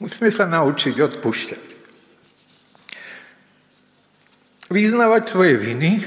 Musíme 0.00 0.30
sa 0.32 0.44
naučiť 0.48 0.96
odpúšťať. 0.96 1.64
Vyznávať 4.70 5.22
svoje 5.28 5.54
viny 5.58 6.04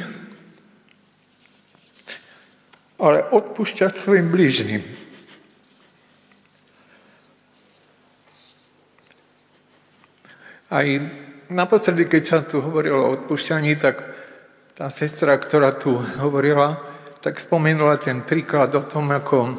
ale 3.03 3.19
odpúšťať 3.36 3.99
svojim 3.99 4.32
blížnym. 4.32 4.79
Aj 10.71 10.88
naposledy, 11.54 12.10
keď 12.10 12.24
sa 12.26 12.39
tu 12.42 12.60
hovorilo 12.60 13.00
o 13.06 13.13
odpúšťaní, 13.16 13.78
tak 13.78 14.02
tá 14.74 14.89
sestra, 14.89 15.38
ktorá 15.38 15.78
tu 15.78 16.02
hovorila, 16.18 16.82
tak 17.22 17.38
spomenula 17.38 18.02
ten 18.02 18.26
príklad 18.26 18.74
o 18.74 18.84
tom, 18.84 19.13
ako 19.13 19.54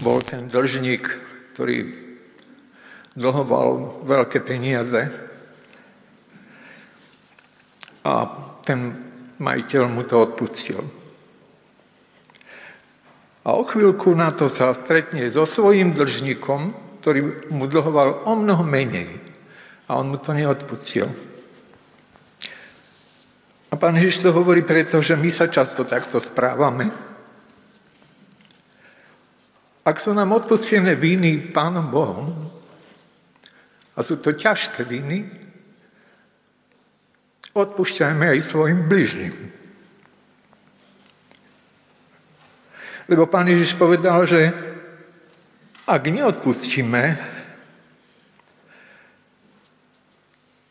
bol 0.00 0.22
ten 0.22 0.46
dlžník, 0.46 1.04
ktorý 1.52 1.78
dlhoval 3.18 4.02
veľké 4.06 4.42
peniaze 4.42 5.10
a 8.02 8.12
ten 8.62 8.94
majiteľ 9.38 9.82
mu 9.90 10.02
to 10.06 10.22
odpustil. 10.22 10.82
A 13.44 13.48
o 13.52 13.62
chvíľku 13.68 14.16
na 14.16 14.32
to 14.32 14.48
sa 14.48 14.72
stretne 14.72 15.28
so 15.28 15.44
svojím 15.44 15.92
dlžníkom, 15.92 16.72
ktorý 17.04 17.52
mu 17.52 17.68
dlhoval 17.68 18.24
o 18.24 18.32
mnoho 18.32 18.64
menej. 18.64 19.23
A 19.88 20.00
on 20.00 20.08
mu 20.08 20.16
to 20.16 20.32
neodpustil. 20.32 21.12
A 23.68 23.74
pán 23.74 23.98
Ježiš 23.98 24.22
to 24.22 24.30
hovorí 24.30 24.62
preto, 24.62 25.02
že 25.02 25.18
my 25.18 25.28
sa 25.34 25.50
často 25.50 25.82
takto 25.82 26.22
správame. 26.22 26.88
Ak 29.84 30.00
sú 30.00 30.16
nám 30.16 30.32
odpustené 30.32 30.96
viny 30.96 31.52
Pánom 31.52 31.90
Bohom, 31.90 32.28
a 33.94 34.02
sú 34.02 34.18
to 34.18 34.34
ťažké 34.34 34.82
viny, 34.82 35.26
odpúšťajme 37.54 38.24
aj 38.34 38.40
svojim 38.42 38.90
bližným. 38.90 39.34
Lebo 43.06 43.30
pán 43.30 43.46
Ježiš 43.46 43.78
povedal, 43.78 44.26
že 44.26 44.50
ak 45.86 46.02
neodpustíme 46.08 47.33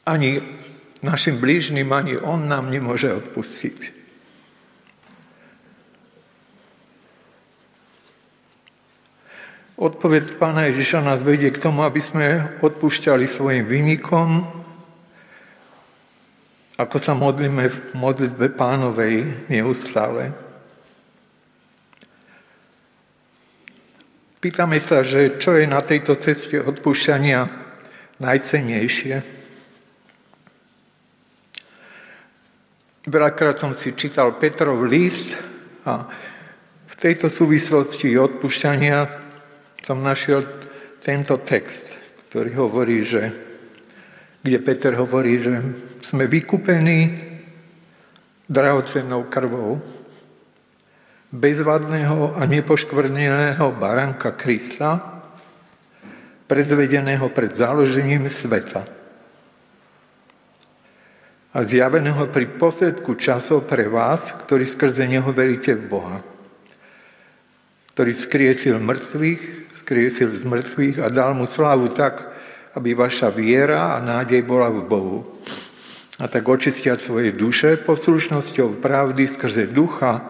ani 0.03 0.43
našim 1.03 1.39
blížnym, 1.39 1.87
ani 1.91 2.19
on 2.19 2.47
nám 2.47 2.71
nemôže 2.71 3.11
odpustiť. 3.11 4.03
Odpoveď 9.73 10.39
pána 10.39 10.69
Ježiša 10.71 11.03
nás 11.03 11.19
vedie 11.19 11.51
k 11.51 11.59
tomu, 11.59 11.83
aby 11.83 11.99
sme 11.99 12.55
odpúšťali 12.63 13.25
svojim 13.27 13.67
vynikom, 13.67 14.47
ako 16.79 16.97
sa 17.01 17.11
modlíme 17.17 17.67
v 17.67 17.77
modlitbe 17.91 18.53
pánovej 18.55 19.45
neustále. 19.51 20.31
Pýtame 24.39 24.79
sa, 24.79 25.03
že 25.03 25.39
čo 25.39 25.55
je 25.55 25.67
na 25.67 25.79
tejto 25.79 26.19
ceste 26.19 26.59
odpúšťania 26.59 27.47
najcennejšie. 28.19 29.42
Veľakrát 33.03 33.59
som 33.59 33.75
si 33.75 33.91
čítal 33.99 34.39
Petrov 34.39 34.79
list 34.87 35.35
a 35.83 36.07
v 36.87 36.95
tejto 36.95 37.27
súvislosti 37.27 38.15
odpúšťania 38.15 39.03
som 39.83 39.99
našiel 39.99 40.39
tento 41.03 41.35
text, 41.43 41.91
ktorý 42.31 42.55
hovorí, 42.55 43.03
že, 43.03 43.27
kde 44.39 44.57
Peter 44.63 44.95
hovorí, 44.95 45.35
že 45.35 45.51
sme 45.99 46.31
vykúpení 46.31 46.99
drahocennou 48.47 49.27
krvou, 49.27 49.83
bezvadného 51.27 52.39
a 52.39 52.47
nepoškvrneného 52.47 53.67
baránka 53.83 54.31
Krista, 54.31 55.19
predzvedeného 56.47 57.27
pred 57.35 57.51
založením 57.51 58.31
sveta 58.31 59.02
a 61.53 61.61
zjaveného 61.61 62.33
pri 62.33 62.49
posledku 62.57 63.13
časov 63.13 63.69
pre 63.69 63.85
vás, 63.85 64.33
ktorí 64.45 64.65
skrze 64.65 65.05
Neho 65.05 65.29
veríte 65.29 65.77
v 65.77 65.85
Boha, 65.85 66.17
ktorý 67.93 68.17
skriesil 68.17 68.81
mŕtvych, 68.81 69.41
skriesil 69.85 70.33
z 70.33 70.43
mŕtvych 70.49 70.97
a 71.05 71.13
dal 71.13 71.37
mu 71.37 71.45
slávu 71.45 71.93
tak, 71.93 72.33
aby 72.73 72.97
vaša 72.97 73.29
viera 73.29 73.93
a 73.93 74.01
nádej 74.01 74.41
bola 74.41 74.73
v 74.73 74.81
Bohu. 74.81 75.19
A 76.17 76.25
tak 76.25 76.49
očistiať 76.49 77.05
svoje 77.05 77.29
duše 77.29 77.77
poslušnosťou 77.77 78.81
pravdy 78.81 79.29
skrze 79.29 79.69
ducha 79.69 80.25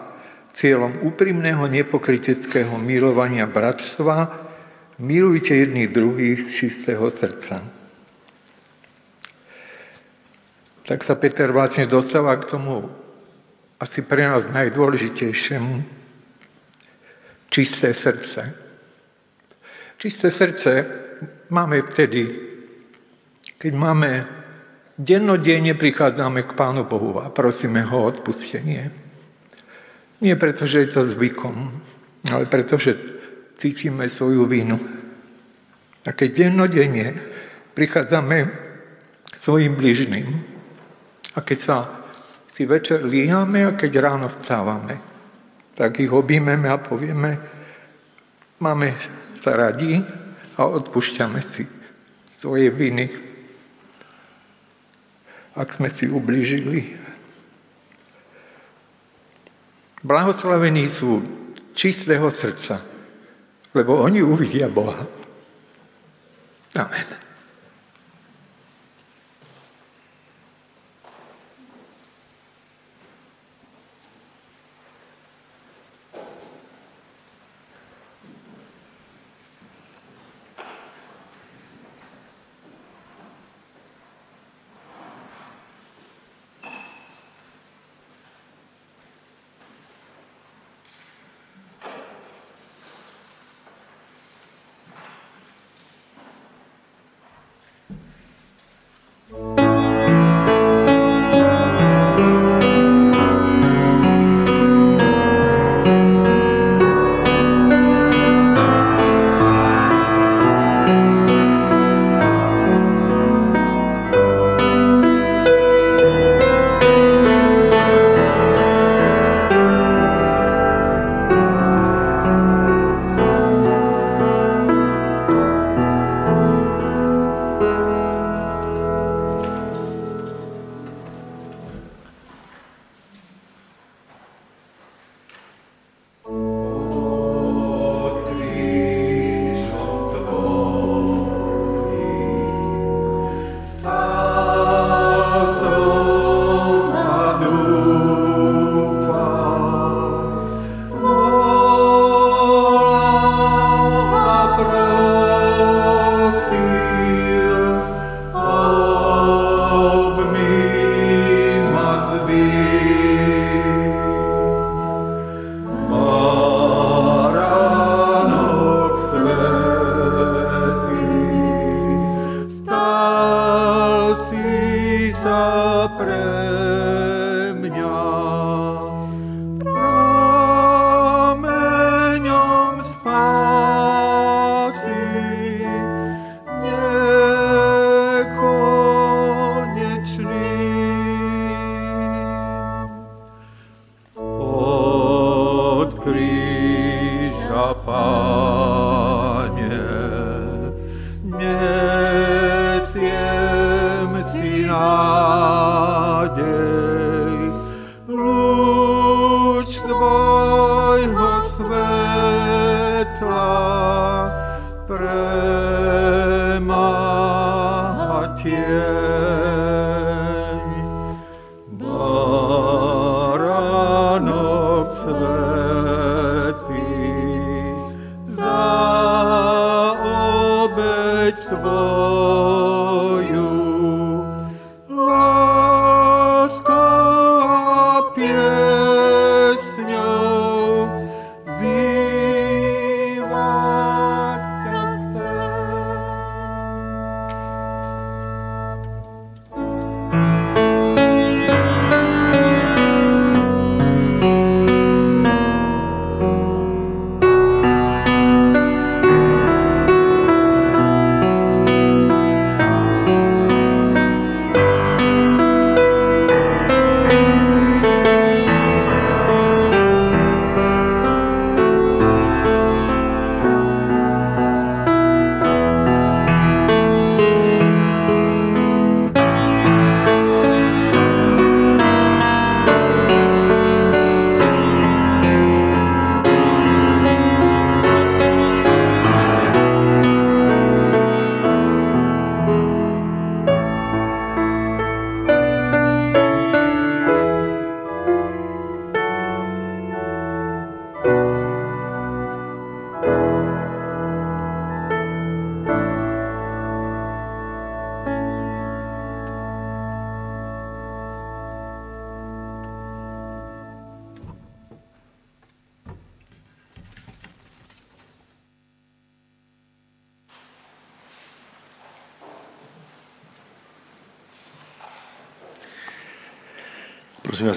cieľom 0.52 1.08
úprimného 1.08 1.64
nepokryteckého 1.72 2.76
milovania 2.76 3.48
bratstva 3.48 4.28
milujte 5.00 5.56
jedných 5.56 5.88
druhých 5.88 6.40
z 6.46 6.68
čistého 6.68 7.08
srdca. 7.08 7.83
Tak 10.84 11.00
sa 11.04 11.16
Peter 11.16 11.48
vlastne 11.56 11.88
dostáva 11.88 12.36
k 12.36 12.50
tomu 12.52 12.92
asi 13.80 14.04
pre 14.04 14.28
nás 14.28 14.48
najdôležitejšiemu 14.52 15.84
čisté 17.48 17.96
srdce. 17.96 18.42
Čisté 20.00 20.28
srdce 20.32 20.72
máme 21.48 21.84
vtedy, 21.88 22.24
keď 23.56 23.74
máme 23.76 24.12
dennodenne 25.00 25.72
prichádzame 25.76 26.44
k 26.44 26.52
Pánu 26.52 26.84
Bohu 26.84 27.20
a 27.24 27.32
prosíme 27.32 27.84
ho 27.88 28.04
o 28.04 28.08
odpustenie. 28.12 28.92
Nie 30.20 30.36
preto, 30.36 30.68
že 30.68 30.84
je 30.84 30.90
to 30.92 31.02
zvykom, 31.08 31.72
ale 32.28 32.46
preto, 32.48 32.76
že 32.76 32.96
cítime 33.60 34.08
svoju 34.12 34.48
vinu. 34.48 34.80
A 36.04 36.12
keď 36.12 36.48
dennodenne 36.48 37.16
prichádzame 37.76 38.52
svojim 39.40 39.76
bližným 39.76 40.53
a 41.34 41.40
keď 41.42 41.60
sa 41.60 41.78
si 42.54 42.70
večer 42.70 43.02
líhame 43.02 43.66
a 43.66 43.74
keď 43.74 43.92
ráno 43.98 44.30
vstávame, 44.30 45.02
tak 45.74 45.98
ich 45.98 46.14
objímeme 46.14 46.70
a 46.70 46.78
povieme, 46.78 47.32
máme 48.62 48.94
sa 49.42 49.58
radi 49.58 49.98
a 50.54 50.62
odpúšťame 50.70 51.42
si 51.42 51.66
svoje 52.38 52.70
viny, 52.70 53.10
ak 55.58 55.82
sme 55.82 55.90
si 55.90 56.06
ublížili. 56.06 57.02
Blahoslavení 60.06 60.86
sú 60.86 61.26
čistého 61.74 62.30
srdca, 62.30 62.86
lebo 63.74 63.98
oni 63.98 64.22
uvidia 64.22 64.70
Boha. 64.70 65.10
Amen. 66.78 67.33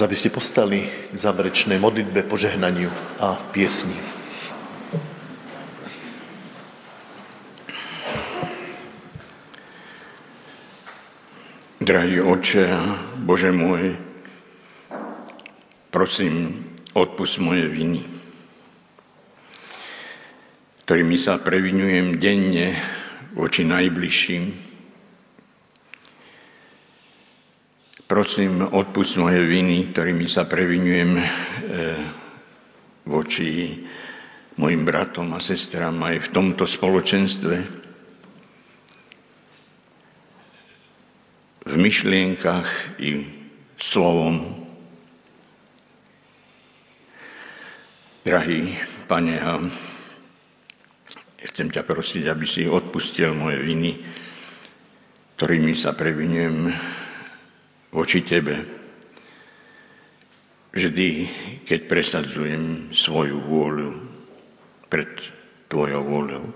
Aby 0.07 0.15
ste 0.15 0.31
postali 0.31 0.87
k 0.87 1.17
záverečnej 1.19 1.83
modlitbe, 1.83 2.23
požehnaniu 2.31 2.87
a 3.19 3.35
piesni. 3.51 3.99
Drahý 11.83 12.23
oče 12.23 12.71
Bože 13.19 13.51
môj, 13.51 13.99
prosím, 15.91 16.55
odpust 16.95 17.43
moje 17.43 17.67
viny, 17.67 18.07
ktorými 20.87 21.19
sa 21.19 21.43
previnujem 21.43 22.23
denne 22.23 22.79
voči 23.35 23.67
najbližším, 23.67 24.76
Prosím, 28.17 28.65
odpust 28.65 29.21
moje 29.21 29.45
viny, 29.45 29.93
ktorými 29.93 30.25
sa 30.25 30.49
previnujem 30.49 31.21
e, 31.21 31.25
voči 33.05 33.77
mojim 34.57 34.89
bratom 34.89 35.37
a 35.37 35.41
sestram 35.45 36.01
aj 36.01 36.25
v 36.25 36.29
tomto 36.33 36.65
spoločenstve. 36.65 37.57
V 41.61 41.75
myšlienkach 41.77 42.97
i 43.05 43.21
slovom. 43.77 44.65
Drahý 48.25 48.81
Pane, 49.13 49.37
chcem 51.53 51.69
ťa 51.69 51.85
prosiť, 51.85 52.33
aby 52.33 52.49
si 52.49 52.65
odpustil 52.65 53.37
moje 53.37 53.61
viny, 53.61 53.93
ktorými 55.37 55.77
sa 55.77 55.93
previnujem 55.93 56.73
voči 57.91 58.23
Tebe. 58.23 58.57
Vždy, 60.77 61.09
keď 61.65 61.81
presadzujem 61.89 62.93
svoju 62.93 63.41
vôľu 63.41 63.91
pred 64.93 65.09
Tvojou 65.67 66.03
vôľou. 66.07 66.47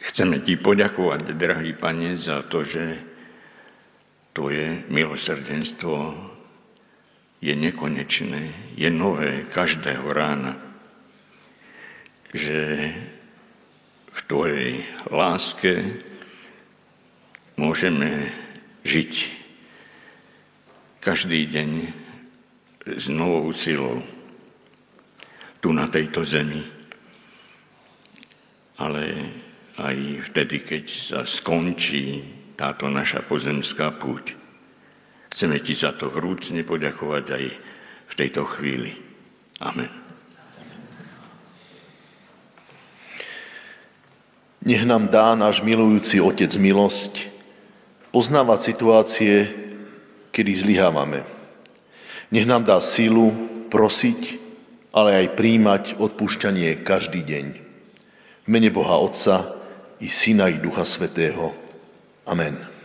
Chceme 0.00 0.40
Ti 0.40 0.56
poďakovať, 0.56 1.36
drahý 1.36 1.76
Pane, 1.76 2.16
za 2.16 2.40
to, 2.48 2.64
že 2.64 2.96
Tvoje 4.32 4.86
milosrdenstvo 4.88 6.16
je 7.44 7.52
nekonečné, 7.52 8.72
je 8.80 8.88
nové 8.88 9.44
každého 9.44 10.08
rána. 10.08 10.56
Že 12.32 12.60
v 14.08 14.20
Tvojej 14.24 14.72
láske 15.12 16.00
môžeme 17.56 18.30
žiť 18.84 19.12
každý 21.00 21.48
deň 21.48 21.70
s 22.86 23.10
novou 23.10 23.50
silou 23.50 24.04
tu 25.64 25.72
na 25.72 25.90
tejto 25.90 26.22
zemi. 26.22 26.62
Ale 28.76 29.02
aj 29.80 29.96
vtedy, 30.30 30.62
keď 30.62 30.84
sa 30.86 31.20
skončí 31.24 32.22
táto 32.56 32.88
naša 32.88 33.24
pozemská 33.24 33.92
púť. 33.96 34.36
Chceme 35.32 35.60
ti 35.60 35.76
za 35.76 35.92
to 35.92 36.08
vrúcne 36.08 36.64
poďakovať 36.64 37.24
aj 37.28 37.44
v 38.06 38.14
tejto 38.16 38.42
chvíli. 38.46 38.96
Amen. 39.60 39.92
Nech 44.66 44.82
nám 44.82 45.12
dá 45.12 45.38
náš 45.38 45.62
milujúci 45.62 46.18
Otec 46.18 46.50
milosť, 46.58 47.35
poznávať 48.16 48.72
situácie, 48.72 49.34
kedy 50.32 50.52
zlyhávame. 50.56 51.20
Nech 52.32 52.48
nám 52.48 52.64
dá 52.64 52.80
sílu 52.80 53.28
prosiť, 53.68 54.40
ale 54.88 55.20
aj 55.20 55.36
príjmať 55.36 56.00
odpúšťanie 56.00 56.80
každý 56.80 57.20
deň. 57.20 57.46
V 58.40 58.48
mene 58.48 58.72
Boha 58.72 58.96
Otca 59.04 59.60
i 60.00 60.08
Syna 60.08 60.48
i 60.48 60.56
Ducha 60.56 60.88
Svetého. 60.88 61.52
Amen. 62.24 62.75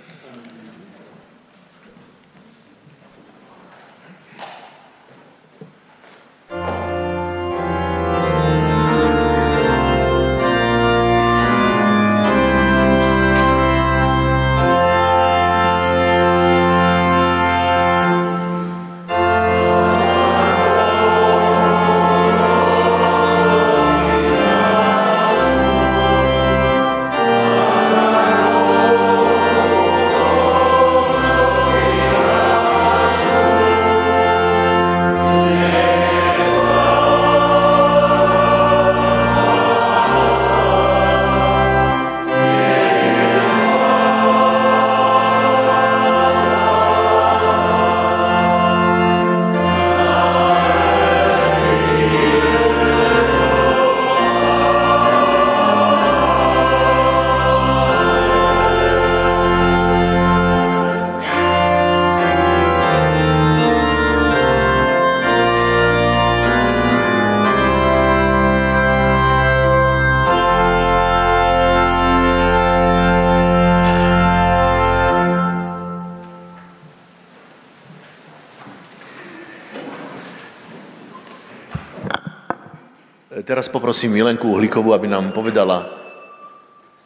Poprosím 83.91 84.23
Milenku 84.23 84.47
Uhlíkovú, 84.47 84.95
aby 84.95 85.11
nám 85.11 85.35
povedala 85.35 85.83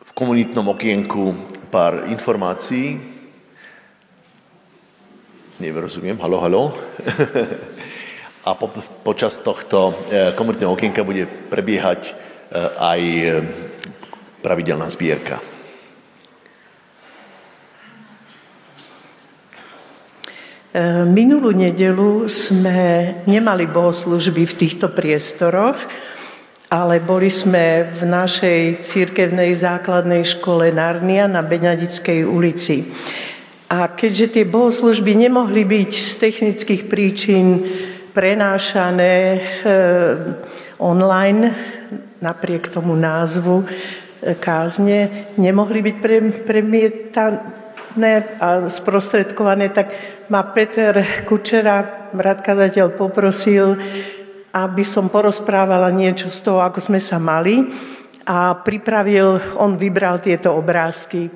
v 0.05 0.11
komunitnom 0.13 0.69
okienku 0.69 1.33
pár 1.73 2.05
informácií. 2.13 3.01
Nevrozumiem, 5.57 6.13
halo, 6.21 6.37
halo. 6.45 6.63
A 8.45 8.53
po, 8.53 8.69
počas 9.01 9.41
tohto 9.41 9.97
eh, 10.13 10.29
komunitného 10.37 10.77
okienka 10.77 11.01
bude 11.01 11.25
prebiehať 11.25 12.13
eh, 12.13 12.13
aj 12.77 13.01
eh, 13.01 13.41
pravidelná 14.45 14.85
zbierka. 14.85 15.41
Minulú 21.09 21.49
nedelu 21.49 22.29
sme 22.29 22.77
nemali 23.25 23.65
bohoslužby 23.65 24.45
v 24.45 24.53
týchto 24.53 24.93
priestoroch, 24.93 25.81
ale 26.69 26.97
boli 26.97 27.29
sme 27.29 27.85
v 27.93 28.01
našej 28.09 28.81
církevnej 28.81 29.53
základnej 29.53 30.25
škole 30.25 30.73
Narnia 30.73 31.29
na 31.29 31.45
Beňadickej 31.45 32.25
ulici. 32.25 32.89
A 33.69 33.89
keďže 33.93 34.39
tie 34.39 34.45
bohoslužby 34.45 35.17
nemohli 35.17 35.65
byť 35.65 35.91
z 35.91 36.13
technických 36.21 36.83
príčin 36.85 37.65
prenášané 38.13 39.13
e, 39.15 39.39
online, 40.77 41.51
napriek 42.21 42.69
tomu 42.69 42.93
názvu 42.93 43.65
e, 43.65 43.65
kázne, 44.37 45.29
nemohli 45.35 45.81
byť 45.81 45.95
pre, 45.97 46.17
premietané 46.45 48.13
a 48.39 48.69
sprostredkované, 48.69 49.73
tak 49.73 49.91
ma 50.29 50.45
Peter 50.53 51.25
Kučera, 51.25 52.09
brat 52.15 52.39
kazateľ, 52.45 52.95
poprosil, 52.95 53.75
aby 54.55 54.87
som 54.87 55.11
porozprávala 55.11 55.91
niečo 55.91 56.31
z 56.31 56.39
toho, 56.39 56.63
ako 56.63 56.79
sme 56.79 57.03
sa 57.03 57.19
mali. 57.19 57.67
A 58.23 58.55
pripravil, 58.55 59.59
on 59.59 59.75
vybral 59.75 60.23
tieto 60.23 60.55
obrázky, 60.55 61.27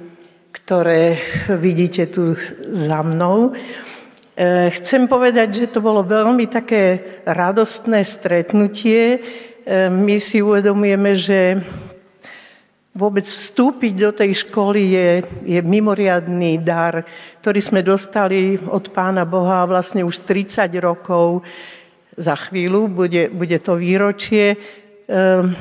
ktoré 0.55 1.19
vidíte 1.59 2.07
tu 2.07 2.39
za 2.71 3.03
mnou. 3.03 3.51
E, 3.51 4.71
chcem 4.79 5.03
povedať, 5.05 5.67
že 5.67 5.73
to 5.75 5.83
bolo 5.83 5.99
veľmi 5.99 6.47
také 6.47 7.03
radostné 7.27 8.07
stretnutie. 8.07 9.19
E, 9.67 9.91
my 9.91 10.15
si 10.17 10.39
uvedomujeme, 10.39 11.11
že 11.11 11.59
vôbec 12.95 13.27
vstúpiť 13.27 13.93
do 13.99 14.11
tej 14.15 14.47
školy 14.47 14.81
je, 14.95 15.09
je 15.45 15.59
mimoriadný 15.61 16.57
dar, 16.63 17.05
ktorý 17.43 17.59
sme 17.61 17.81
dostali 17.85 18.57
od 18.57 18.89
Pána 18.89 19.27
Boha 19.27 19.67
vlastne 19.69 20.01
už 20.01 20.25
30 20.25 20.71
rokov. 20.81 21.45
Za 22.19 22.35
chvíľu 22.35 22.91
bude, 22.91 23.31
bude 23.31 23.55
to 23.63 23.79
výročie. 23.79 24.59
Um, 25.07 25.55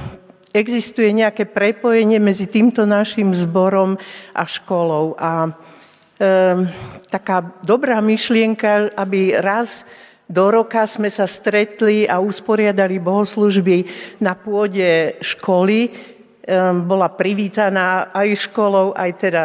existuje 0.51 1.15
nejaké 1.15 1.47
prepojenie 1.47 2.19
medzi 2.19 2.51
týmto 2.51 2.83
našim 2.83 3.31
zborom 3.31 3.95
a 4.35 4.43
školou. 4.43 5.15
A 5.15 5.47
um, 5.47 6.67
taká 7.07 7.47
dobrá 7.63 8.03
myšlienka, 8.03 8.91
aby 8.99 9.39
raz 9.39 9.87
do 10.27 10.51
roka 10.51 10.83
sme 10.85 11.09
sa 11.09 11.25
stretli 11.25 12.05
a 12.05 12.21
usporiadali 12.21 13.01
bohoslužby 13.01 13.89
na 14.21 14.37
pôde 14.37 15.17
školy, 15.25 15.89
bola 16.85 17.13
privítaná 17.13 18.09
aj 18.13 18.49
školou, 18.49 18.97
aj 18.97 19.11
teda 19.21 19.45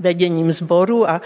vedením 0.00 0.48
zboru 0.48 1.04
a 1.04 1.20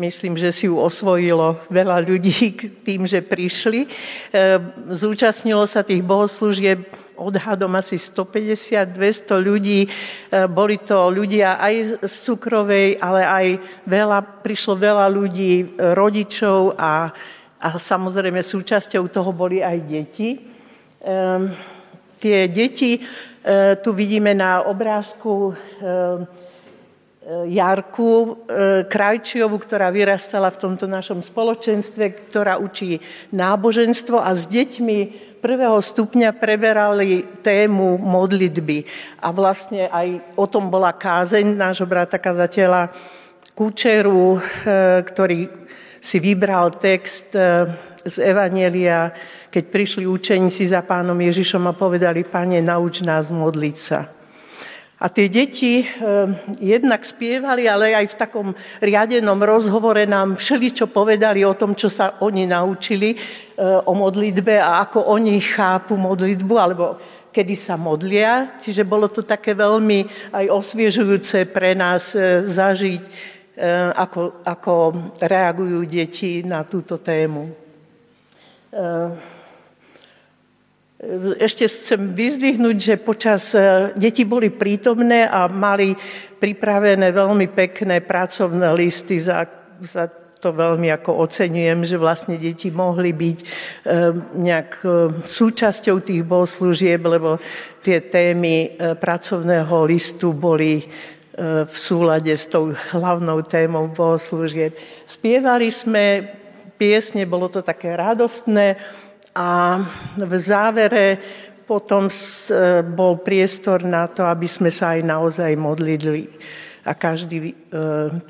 myslím, 0.00 0.36
že 0.40 0.52
si 0.52 0.64
ju 0.66 0.80
osvojilo 0.80 1.60
veľa 1.68 2.00
ľudí 2.04 2.56
tým, 2.86 3.04
že 3.04 3.20
prišli. 3.20 3.84
Zúčastnilo 4.88 5.68
sa 5.68 5.84
tých 5.84 6.00
bohoslúžieb 6.00 6.88
odhadom 7.20 7.70
asi 7.76 8.00
150-200 8.00 8.96
ľudí. 9.38 9.86
Boli 10.50 10.76
to 10.80 11.12
ľudia 11.12 11.60
aj 11.60 12.02
z 12.02 12.14
Cukrovej, 12.26 12.96
ale 12.98 13.22
aj 13.22 13.46
veľa, 13.84 14.18
prišlo 14.42 14.74
veľa 14.80 15.06
ľudí, 15.12 15.76
rodičov 15.76 16.74
a, 16.80 17.12
a 17.60 17.68
samozrejme 17.76 18.40
súčasťou 18.40 19.06
toho 19.12 19.30
boli 19.30 19.60
aj 19.60 19.78
deti. 19.84 20.30
Tie 22.22 22.46
deti, 22.46 22.94
e, 22.94 23.00
tu 23.82 23.90
vidíme 23.90 24.30
na 24.30 24.62
obrázku 24.62 25.50
e, 25.50 25.52
e, 25.52 26.41
Jarku 27.46 28.42
Krajčiovu, 28.90 29.56
ktorá 29.62 29.94
vyrastala 29.94 30.50
v 30.50 30.58
tomto 30.58 30.90
našom 30.90 31.22
spoločenstve, 31.22 32.28
ktorá 32.30 32.58
učí 32.58 32.98
náboženstvo 33.30 34.18
a 34.18 34.34
s 34.34 34.50
deťmi 34.50 34.98
prvého 35.38 35.78
stupňa 35.78 36.34
preberali 36.34 37.42
tému 37.42 37.98
modlitby. 37.98 38.86
A 39.22 39.30
vlastne 39.30 39.86
aj 39.86 40.34
o 40.34 40.46
tom 40.50 40.66
bola 40.66 40.90
kázeň 40.94 41.54
nášho 41.54 41.86
brata 41.86 42.18
kazateľa 42.18 42.90
Kučeru, 43.54 44.42
ktorý 45.06 45.46
si 46.02 46.18
vybral 46.18 46.74
text 46.74 47.30
z 48.02 48.16
Evanielia 48.18 49.14
keď 49.52 49.64
prišli 49.68 50.08
učeníci 50.08 50.64
za 50.64 50.80
pánom 50.80 51.20
Ježišom 51.20 51.68
a 51.68 51.76
povedali, 51.76 52.24
pane, 52.24 52.64
nauč 52.64 53.04
nás 53.04 53.28
modliť 53.28 53.76
sa. 53.76 54.08
A 55.02 55.10
tie 55.10 55.26
deti 55.26 55.82
e, 55.82 55.86
jednak 56.62 57.02
spievali, 57.02 57.66
ale 57.66 57.90
aj 57.90 58.14
v 58.14 58.18
takom 58.22 58.48
riadenom 58.78 59.34
rozhovore 59.42 60.06
nám 60.06 60.38
všeličo 60.38 60.86
povedali 60.94 61.42
o 61.42 61.58
tom, 61.58 61.74
čo 61.74 61.90
sa 61.90 62.22
oni 62.22 62.46
naučili 62.46 63.10
e, 63.10 63.16
o 63.82 63.92
modlitbe 63.98 64.62
a 64.62 64.86
ako 64.86 65.10
oni 65.10 65.42
chápu 65.42 65.98
modlitbu, 65.98 66.54
alebo 66.54 67.02
kedy 67.34 67.54
sa 67.58 67.74
modlia. 67.74 68.62
Čiže 68.62 68.86
bolo 68.86 69.10
to 69.10 69.26
také 69.26 69.58
veľmi 69.58 70.06
aj 70.38 70.46
osviežujúce 70.46 71.50
pre 71.50 71.74
nás 71.74 72.14
e, 72.14 72.46
zažiť, 72.46 73.34
ako, 73.92 74.48
ako 74.48 74.74
reagujú 75.20 75.84
deti 75.84 76.40
na 76.40 76.64
túto 76.64 76.96
tému. 77.04 77.52
Ešte 81.42 81.66
chcem 81.66 82.14
vyzdvihnúť, 82.14 82.78
že 82.78 82.94
počas 82.94 83.58
e, 83.58 83.90
deti 83.98 84.22
boli 84.22 84.54
prítomné 84.54 85.26
a 85.26 85.50
mali 85.50 85.98
pripravené 86.38 87.10
veľmi 87.10 87.50
pekné 87.50 88.06
pracovné 88.06 88.70
listy 88.78 89.18
za, 89.18 89.42
za 89.82 90.06
to 90.38 90.54
veľmi 90.54 90.94
ako 90.94 91.26
oceňujem, 91.26 91.82
že 91.82 91.98
vlastne 91.98 92.38
deti 92.38 92.70
mohli 92.70 93.10
byť 93.10 93.38
e, 93.42 93.46
nejak 94.46 94.70
e, 94.78 94.88
súčasťou 95.26 96.06
tých 96.06 96.22
bohoslúžieb, 96.22 97.02
lebo 97.02 97.42
tie 97.82 97.98
témy 97.98 98.78
pracovného 98.78 99.74
listu 99.90 100.30
boli 100.30 100.86
v 101.66 101.74
súlade 101.74 102.30
s 102.30 102.46
tou 102.46 102.76
hlavnou 102.94 103.42
témou 103.42 103.90
bohoslúžieb. 103.90 104.76
Spievali 105.08 105.72
sme 105.72 106.30
piesne, 106.82 107.26
bolo 107.30 107.46
to 107.46 107.62
také 107.62 107.94
radostné, 107.94 108.74
a 109.32 109.80
v 110.16 110.32
závere 110.36 111.16
potom 111.64 112.10
e, 112.10 112.14
bol 112.84 113.16
priestor 113.24 113.80
na 113.80 114.04
to, 114.04 114.28
aby 114.28 114.44
sme 114.44 114.68
sa 114.68 114.92
aj 114.92 115.00
naozaj 115.08 115.52
modlili. 115.56 116.28
A 116.82 116.92
každý, 116.92 117.54
e, 117.54 117.54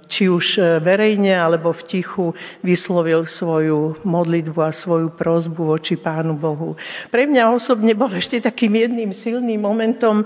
či 0.06 0.30
už 0.30 0.60
e, 0.60 0.78
verejne 0.78 1.34
alebo 1.34 1.74
v 1.74 1.82
tichu, 1.82 2.26
vyslovil 2.62 3.26
svoju 3.26 3.98
modlitbu 4.06 4.60
a 4.62 4.70
svoju 4.70 5.10
prozbu 5.18 5.74
voči 5.74 5.98
Pánu 5.98 6.38
Bohu. 6.38 6.78
Pre 7.10 7.22
mňa 7.26 7.50
osobne 7.50 7.98
bol 7.98 8.12
ešte 8.14 8.38
takým 8.38 8.78
jedným 8.78 9.10
silným 9.10 9.58
momentom 9.58 10.22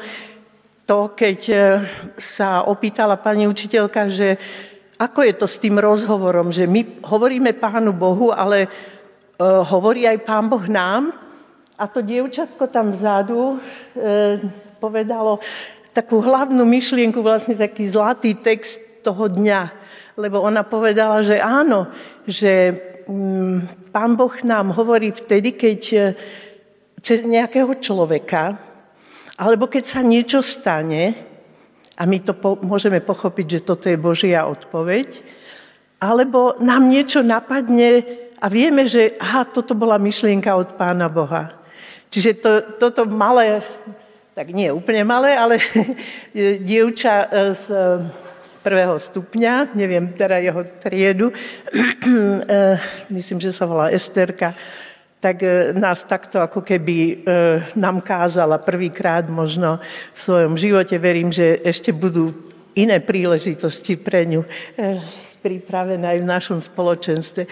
to, 0.87 1.11
keď 1.19 1.41
sa 2.15 2.63
opýtala 2.63 3.19
pani 3.19 3.51
učiteľka, 3.51 4.07
že 4.07 4.39
ako 4.97 5.21
je 5.27 5.35
to 5.35 5.47
s 5.51 5.59
tým 5.59 5.83
rozhovorom, 5.83 6.55
že 6.55 6.65
my 6.65 7.03
hovoríme 7.03 7.59
Pánu 7.59 7.91
Bohu, 7.91 8.31
ale 8.31 8.71
hovorí 9.45 10.09
aj 10.09 10.25
Pán 10.25 10.49
Boh 10.49 10.65
nám. 10.69 11.13
A 11.77 11.85
to 11.93 12.01
dievčatko 12.01 12.73
tam 12.73 12.89
vzadu 12.97 13.61
eh, 13.97 14.41
povedalo 14.81 15.41
takú 15.93 16.21
hlavnú 16.25 16.65
myšlienku, 16.65 17.21
vlastne 17.21 17.57
taký 17.57 17.85
zlatý 17.89 18.37
text 18.37 18.81
toho 19.05 19.29
dňa. 19.29 19.73
Lebo 20.17 20.41
ona 20.41 20.65
povedala, 20.65 21.21
že 21.21 21.37
áno, 21.37 21.89
že 22.25 22.73
mm, 23.05 23.93
Pán 23.93 24.17
Boh 24.17 24.33
nám 24.45 24.73
hovorí 24.73 25.13
vtedy, 25.13 25.53
keď 25.53 25.81
eh, 25.93 26.05
cez 27.05 27.21
nejakého 27.21 27.77
človeka, 27.77 28.57
alebo 29.37 29.69
keď 29.69 29.85
sa 29.85 30.01
niečo 30.01 30.41
stane, 30.41 31.13
a 31.97 32.03
my 32.05 32.19
to 32.25 32.33
po, 32.37 32.57
môžeme 32.61 33.01
pochopiť, 33.05 33.47
že 33.49 33.61
toto 33.65 33.89
je 33.89 34.01
Božia 34.01 34.49
odpoveď, 34.49 35.21
alebo 36.01 36.57
nám 36.61 36.89
niečo 36.89 37.25
napadne, 37.25 38.05
a 38.47 38.49
vieme, 38.49 38.87
že 38.87 39.19
aha, 39.19 39.43
toto 39.43 39.75
bola 39.75 39.99
myšlienka 39.99 40.55
od 40.55 40.79
Pána 40.79 41.11
Boha. 41.11 41.51
Čiže 42.15 42.31
to, 42.39 42.51
toto 42.79 43.03
malé, 43.03 43.59
tak 44.39 44.55
nie 44.55 44.71
úplne 44.71 45.03
malé, 45.03 45.35
ale 45.35 45.59
dievča 46.63 47.27
e, 47.27 47.59
z 47.59 47.65
e, 47.75 48.07
prvého 48.63 49.03
stupňa, 49.03 49.75
neviem 49.75 50.15
teda 50.15 50.39
jeho 50.39 50.63
triedu, 50.79 51.35
e, 51.35 52.79
myslím, 53.11 53.43
že 53.43 53.51
sa 53.51 53.67
volá 53.67 53.91
Esterka, 53.91 54.55
tak 55.19 55.43
nás 55.75 56.07
takto 56.07 56.39
ako 56.39 56.63
keby 56.63 57.25
nám 57.75 58.05
kázala 58.05 58.63
prvýkrát 58.63 59.27
možno 59.27 59.83
v 60.15 60.19
svojom 60.23 60.55
živote. 60.55 61.03
Verím, 61.03 61.35
že 61.35 61.57
ešte 61.67 61.91
budú 61.91 62.31
iné 62.79 63.01
príležitosti 63.03 63.97
pre 63.97 64.23
ňu 64.29 64.47
pripravené 65.47 66.03
aj 66.03 66.19
v 66.19 66.27
našom 66.27 66.59
spoločenstve. 66.59 67.47
E, 67.47 67.51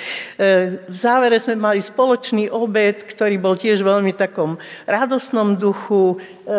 v 0.90 0.96
závere 0.98 1.38
sme 1.38 1.54
mali 1.54 1.78
spoločný 1.78 2.50
obed, 2.50 3.06
ktorý 3.06 3.38
bol 3.38 3.54
tiež 3.54 3.86
veľmi 3.86 4.10
takom 4.18 4.58
radosnom 4.90 5.54
duchu. 5.54 6.18
E, 6.18 6.50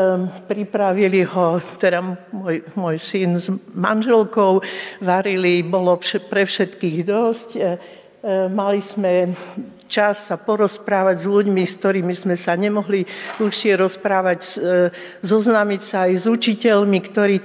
pripravili 0.48 1.28
ho 1.28 1.60
teda 1.76 2.00
môj, 2.32 2.64
môj 2.80 2.96
syn 2.96 3.36
s 3.36 3.52
manželkou, 3.76 4.64
varili, 5.04 5.60
bolo 5.60 6.00
pre 6.32 6.48
všetkých 6.48 6.98
dosť. 7.04 7.50
E, 7.60 7.62
mali 8.48 8.80
sme 8.80 9.36
čas 9.86 10.32
sa 10.32 10.40
porozprávať 10.40 11.22
s 11.22 11.30
ľuďmi, 11.30 11.62
s 11.62 11.78
ktorými 11.78 12.16
sme 12.16 12.34
sa 12.34 12.58
nemohli 12.58 13.06
dlhšie 13.38 13.78
rozprávať, 13.78 14.58
zoznámiť 15.22 15.82
sa 15.86 16.10
aj 16.10 16.14
s 16.18 16.26
učiteľmi, 16.26 17.00
ktorí 17.06 17.38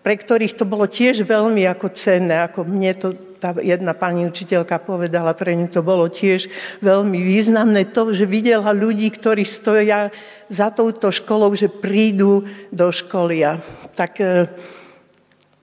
pre 0.00 0.14
ktorých 0.16 0.56
to 0.56 0.64
bolo 0.64 0.88
tiež 0.88 1.28
veľmi 1.28 1.68
ako 1.68 1.92
cenné, 1.92 2.40
ako 2.40 2.64
mne 2.64 2.92
to 2.96 3.08
tá 3.40 3.56
jedna 3.56 3.96
pani 3.96 4.28
učiteľka 4.28 4.84
povedala, 4.84 5.32
pre 5.32 5.56
ňu 5.56 5.72
to 5.72 5.80
bolo 5.80 6.12
tiež 6.12 6.52
veľmi 6.84 7.16
významné 7.24 7.88
to, 7.88 8.12
že 8.12 8.28
videla 8.28 8.68
ľudí, 8.76 9.08
ktorí 9.08 9.48
stoja 9.48 10.12
za 10.52 10.68
touto 10.68 11.08
školou, 11.08 11.56
že 11.56 11.72
prídu 11.72 12.44
do 12.68 12.92
školy. 12.92 13.40
A 13.48 13.56
tak 13.96 14.20
e, 14.20 14.44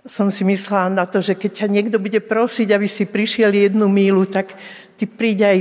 som 0.09 0.33
si 0.33 0.41
myslela 0.41 0.89
na 0.89 1.05
to, 1.05 1.21
že 1.21 1.37
keď 1.37 1.51
ťa 1.53 1.67
niekto 1.69 2.01
bude 2.01 2.17
prosiť, 2.17 2.73
aby 2.73 2.89
si 2.89 3.05
prišiel 3.05 3.53
jednu 3.53 3.85
mílu, 3.85 4.25
tak 4.25 4.57
ty 4.97 5.05
príď 5.05 5.39
aj 5.45 5.57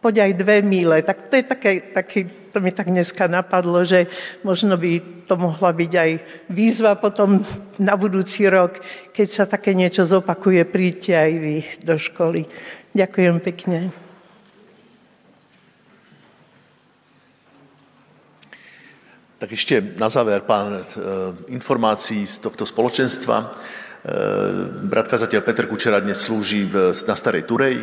poď 0.00 0.14
aj 0.24 0.32
dve 0.40 0.56
míle. 0.64 1.04
Tak 1.04 1.28
to 1.28 1.36
je 1.36 1.44
také, 1.44 1.72
také, 1.92 2.20
to 2.54 2.62
mi 2.62 2.70
tak 2.70 2.86
dneska 2.86 3.26
napadlo, 3.26 3.82
že 3.82 4.06
možno 4.46 4.78
by 4.78 5.26
to 5.26 5.34
mohla 5.34 5.74
byť 5.74 5.92
aj 5.98 6.10
výzva 6.54 6.94
potom 6.94 7.42
na 7.82 7.98
budúci 7.98 8.46
rok, 8.46 8.78
keď 9.10 9.26
sa 9.26 9.44
také 9.50 9.74
niečo 9.74 10.06
zopakuje, 10.06 10.62
príďte 10.62 11.18
aj 11.18 11.32
vy 11.34 11.56
do 11.82 11.98
školy. 11.98 12.46
Ďakujem 12.94 13.42
pekne. 13.42 13.90
Tak 19.42 19.50
ešte 19.50 19.82
na 19.98 20.06
záver 20.06 20.46
pán 20.46 20.86
informácií 21.50 22.22
z 22.22 22.38
tohto 22.38 22.62
spoločenstva. 22.62 23.50
Brat 24.86 25.10
kazateľ 25.10 25.42
Peter 25.42 25.66
Kučera 25.66 25.98
dnes 25.98 26.22
slúži 26.22 26.70
na 27.02 27.18
Starej 27.18 27.50
Turej 27.50 27.82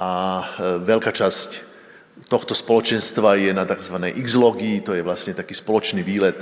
a 0.00 0.12
veľká 0.80 1.12
časť 1.12 1.71
tohto 2.28 2.56
spoločenstva 2.56 3.36
je 3.40 3.52
na 3.52 3.64
tzv. 3.68 3.96
X-logii, 4.16 4.80
to 4.84 4.96
je 4.96 5.04
vlastne 5.04 5.36
taký 5.36 5.52
spoločný 5.56 6.00
výlet, 6.04 6.36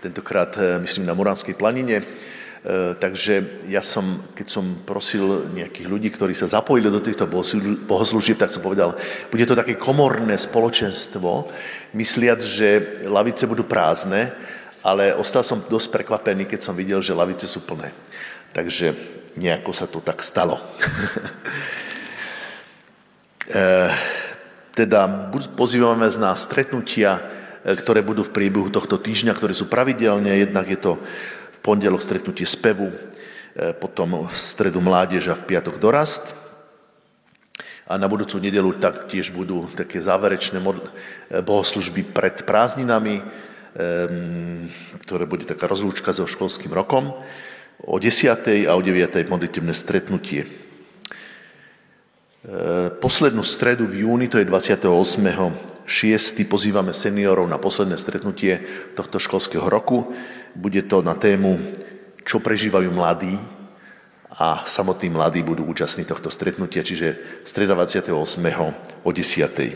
tentokrát 0.00 0.56
myslím 0.84 1.08
na 1.08 1.16
Moránskej 1.16 1.56
planine. 1.56 2.04
Takže 2.96 3.60
ja 3.68 3.84
som, 3.84 4.24
keď 4.32 4.46
som 4.48 4.64
prosil 4.88 5.52
nejakých 5.52 5.84
ľudí, 5.84 6.08
ktorí 6.08 6.32
sa 6.32 6.48
zapojili 6.48 6.88
do 6.88 7.04
týchto 7.04 7.28
bohoslúžieb, 7.84 8.40
tak 8.40 8.56
som 8.56 8.64
povedal, 8.64 8.96
bude 9.28 9.44
to 9.44 9.52
také 9.52 9.76
komorné 9.76 10.40
spoločenstvo, 10.40 11.52
mysliac, 11.92 12.40
že 12.40 13.04
lavice 13.04 13.44
budú 13.44 13.68
prázdne, 13.68 14.32
ale 14.80 15.12
ostal 15.12 15.44
som 15.44 15.60
dosť 15.60 15.92
prekvapený, 15.92 16.48
keď 16.48 16.60
som 16.64 16.72
videl, 16.72 17.04
že 17.04 17.12
lavice 17.12 17.44
sú 17.44 17.60
plné. 17.60 17.92
Takže 18.56 18.96
nejako 19.36 19.72
sa 19.76 19.84
to 19.84 20.00
tak 20.00 20.24
stalo. 20.24 20.56
Teda 24.74 25.30
pozývame 25.54 26.10
na 26.18 26.34
stretnutia, 26.34 27.22
e, 27.62 27.78
ktoré 27.78 28.02
budú 28.02 28.26
v 28.26 28.34
priebehu 28.34 28.74
tohto 28.74 28.98
týždňa, 28.98 29.38
ktoré 29.38 29.54
sú 29.54 29.70
pravidelne. 29.70 30.34
Jednak 30.34 30.66
je 30.66 30.78
to 30.82 30.92
v 31.54 31.58
pondelok 31.62 32.02
stretnutie 32.02 32.42
spevu, 32.42 32.90
e, 32.90 32.96
potom 33.78 34.26
v 34.26 34.34
stredu 34.34 34.82
mládež 34.82 35.30
a 35.30 35.38
v 35.38 35.46
piatok 35.46 35.78
dorast. 35.78 36.26
A 37.86 37.94
na 37.94 38.10
budúcu 38.10 38.42
nedelu 38.42 38.74
taktiež 38.82 39.30
budú 39.30 39.70
také 39.78 40.02
záverečné 40.02 40.58
e, 40.58 40.66
bohoslužby 41.38 42.10
pred 42.10 42.42
prázdninami, 42.42 43.22
ktoré 45.02 45.26
bude 45.26 45.50
taká 45.50 45.66
rozlúčka 45.66 46.14
so 46.14 46.30
školským 46.30 46.70
rokom. 46.70 47.10
O 47.82 47.98
10. 47.98 48.70
a 48.70 48.72
o 48.78 48.78
9. 48.78 49.26
modlitebné 49.26 49.74
stretnutie. 49.74 50.63
Eh, 52.44 52.92
poslednú 53.00 53.40
stredu 53.40 53.88
v 53.88 54.04
júni, 54.04 54.28
to 54.28 54.36
je 54.36 54.44
28.6. 54.44 56.44
pozývame 56.44 56.92
seniorov 56.92 57.48
na 57.48 57.56
posledné 57.56 57.96
stretnutie 57.96 58.60
tohto 58.92 59.16
školského 59.16 59.64
roku. 59.64 60.12
Bude 60.52 60.84
to 60.84 61.00
na 61.00 61.16
tému, 61.16 61.56
čo 62.20 62.44
prežívajú 62.44 62.92
mladí 62.92 63.40
a 64.28 64.60
samotní 64.68 65.08
mladí 65.08 65.40
budú 65.40 65.64
účastní 65.64 66.04
tohto 66.04 66.28
stretnutia, 66.28 66.84
čiže 66.84 67.16
streda 67.48 67.72
28. 67.72 68.12
o 68.12 69.08
10. 69.08 69.64
Eh, 69.64 69.72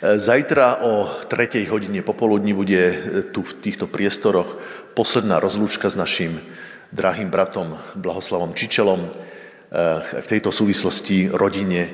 zajtra 0.00 0.88
o 0.88 1.20
3. 1.28 1.68
hodine 1.68 2.00
popoludní 2.00 2.56
bude 2.56 2.80
eh, 2.80 2.96
tu 3.28 3.44
v 3.44 3.60
týchto 3.60 3.92
priestoroch 3.92 4.56
posledná 4.96 5.36
rozlúčka 5.36 5.92
s 5.92 6.00
našim 6.00 6.40
drahým 6.96 7.28
bratom 7.28 7.76
Blahoslavom 7.92 8.56
Čičelom, 8.56 9.36
v 9.68 10.26
tejto 10.26 10.48
súvislosti 10.48 11.28
rodine, 11.28 11.82
eh, 11.84 11.92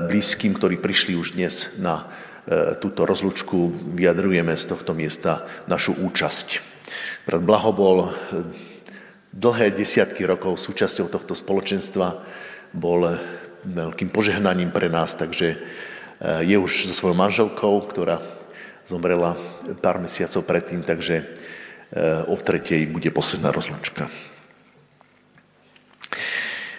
blízkym, 0.00 0.56
ktorí 0.56 0.80
prišli 0.80 1.12
už 1.12 1.36
dnes 1.36 1.68
na 1.76 2.08
eh, 2.08 2.72
túto 2.80 3.04
rozlučku, 3.04 3.92
vyjadrujeme 3.92 4.56
z 4.56 4.64
tohto 4.64 4.96
miesta 4.96 5.44
našu 5.68 5.92
účasť. 5.92 6.64
Brat 7.28 7.42
Blaho 7.44 7.74
bol 7.74 8.14
dlhé 9.34 9.74
desiatky 9.74 10.24
rokov 10.24 10.56
súčasťou 10.62 11.12
tohto 11.12 11.36
spoločenstva, 11.36 12.22
bol 12.72 13.18
veľkým 13.66 14.14
požehnaním 14.14 14.70
pre 14.70 14.86
nás, 14.86 15.18
takže 15.18 15.58
je 16.22 16.56
už 16.56 16.86
so 16.86 16.94
svojou 16.94 17.18
manželkou, 17.18 17.82
ktorá 17.90 18.22
zomrela 18.86 19.34
pár 19.82 19.98
mesiacov 19.98 20.46
predtým, 20.46 20.86
takže 20.86 21.26
o 22.30 22.38
tretej 22.38 22.86
bude 22.86 23.10
posledná 23.10 23.50
rozlučka. 23.50 24.06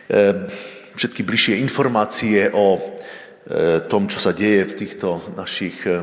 Ehm, 0.08 0.48
všetky 0.96 1.22
bližšie 1.24 1.60
informácie 1.60 2.48
o 2.56 2.80
e, 2.80 2.82
tom, 3.92 4.08
čo 4.08 4.24
sa 4.24 4.32
deje 4.32 4.72
v 4.72 4.78
týchto 4.80 5.36
našich, 5.36 5.84
e, 5.84 6.00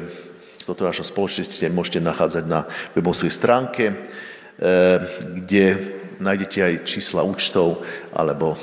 v 0.61 0.63
toto 0.65 0.85
našom 0.85 1.09
spoločnosti 1.09 1.65
môžete 1.73 2.05
nachádzať 2.05 2.45
na 2.45 2.69
webovskej 2.93 3.33
stránke, 3.33 3.85
e, 3.89 3.95
kde 5.41 5.65
nájdete 6.21 6.59
aj 6.61 6.75
čísla 6.85 7.25
účtov 7.25 7.81
alebo 8.13 8.61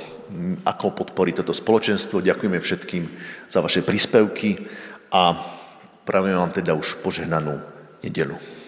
ako 0.63 0.95
podporiť 0.95 1.43
toto 1.43 1.51
spoločenstvo. 1.57 2.23
Ďakujeme 2.23 2.61
všetkým 2.61 3.03
za 3.51 3.59
vaše 3.59 3.83
príspevky 3.83 4.55
a 5.11 5.35
pravím 6.07 6.39
vám 6.39 6.53
teda 6.55 6.71
už 6.71 7.03
požehnanú 7.03 7.59
nedelu. 7.99 8.61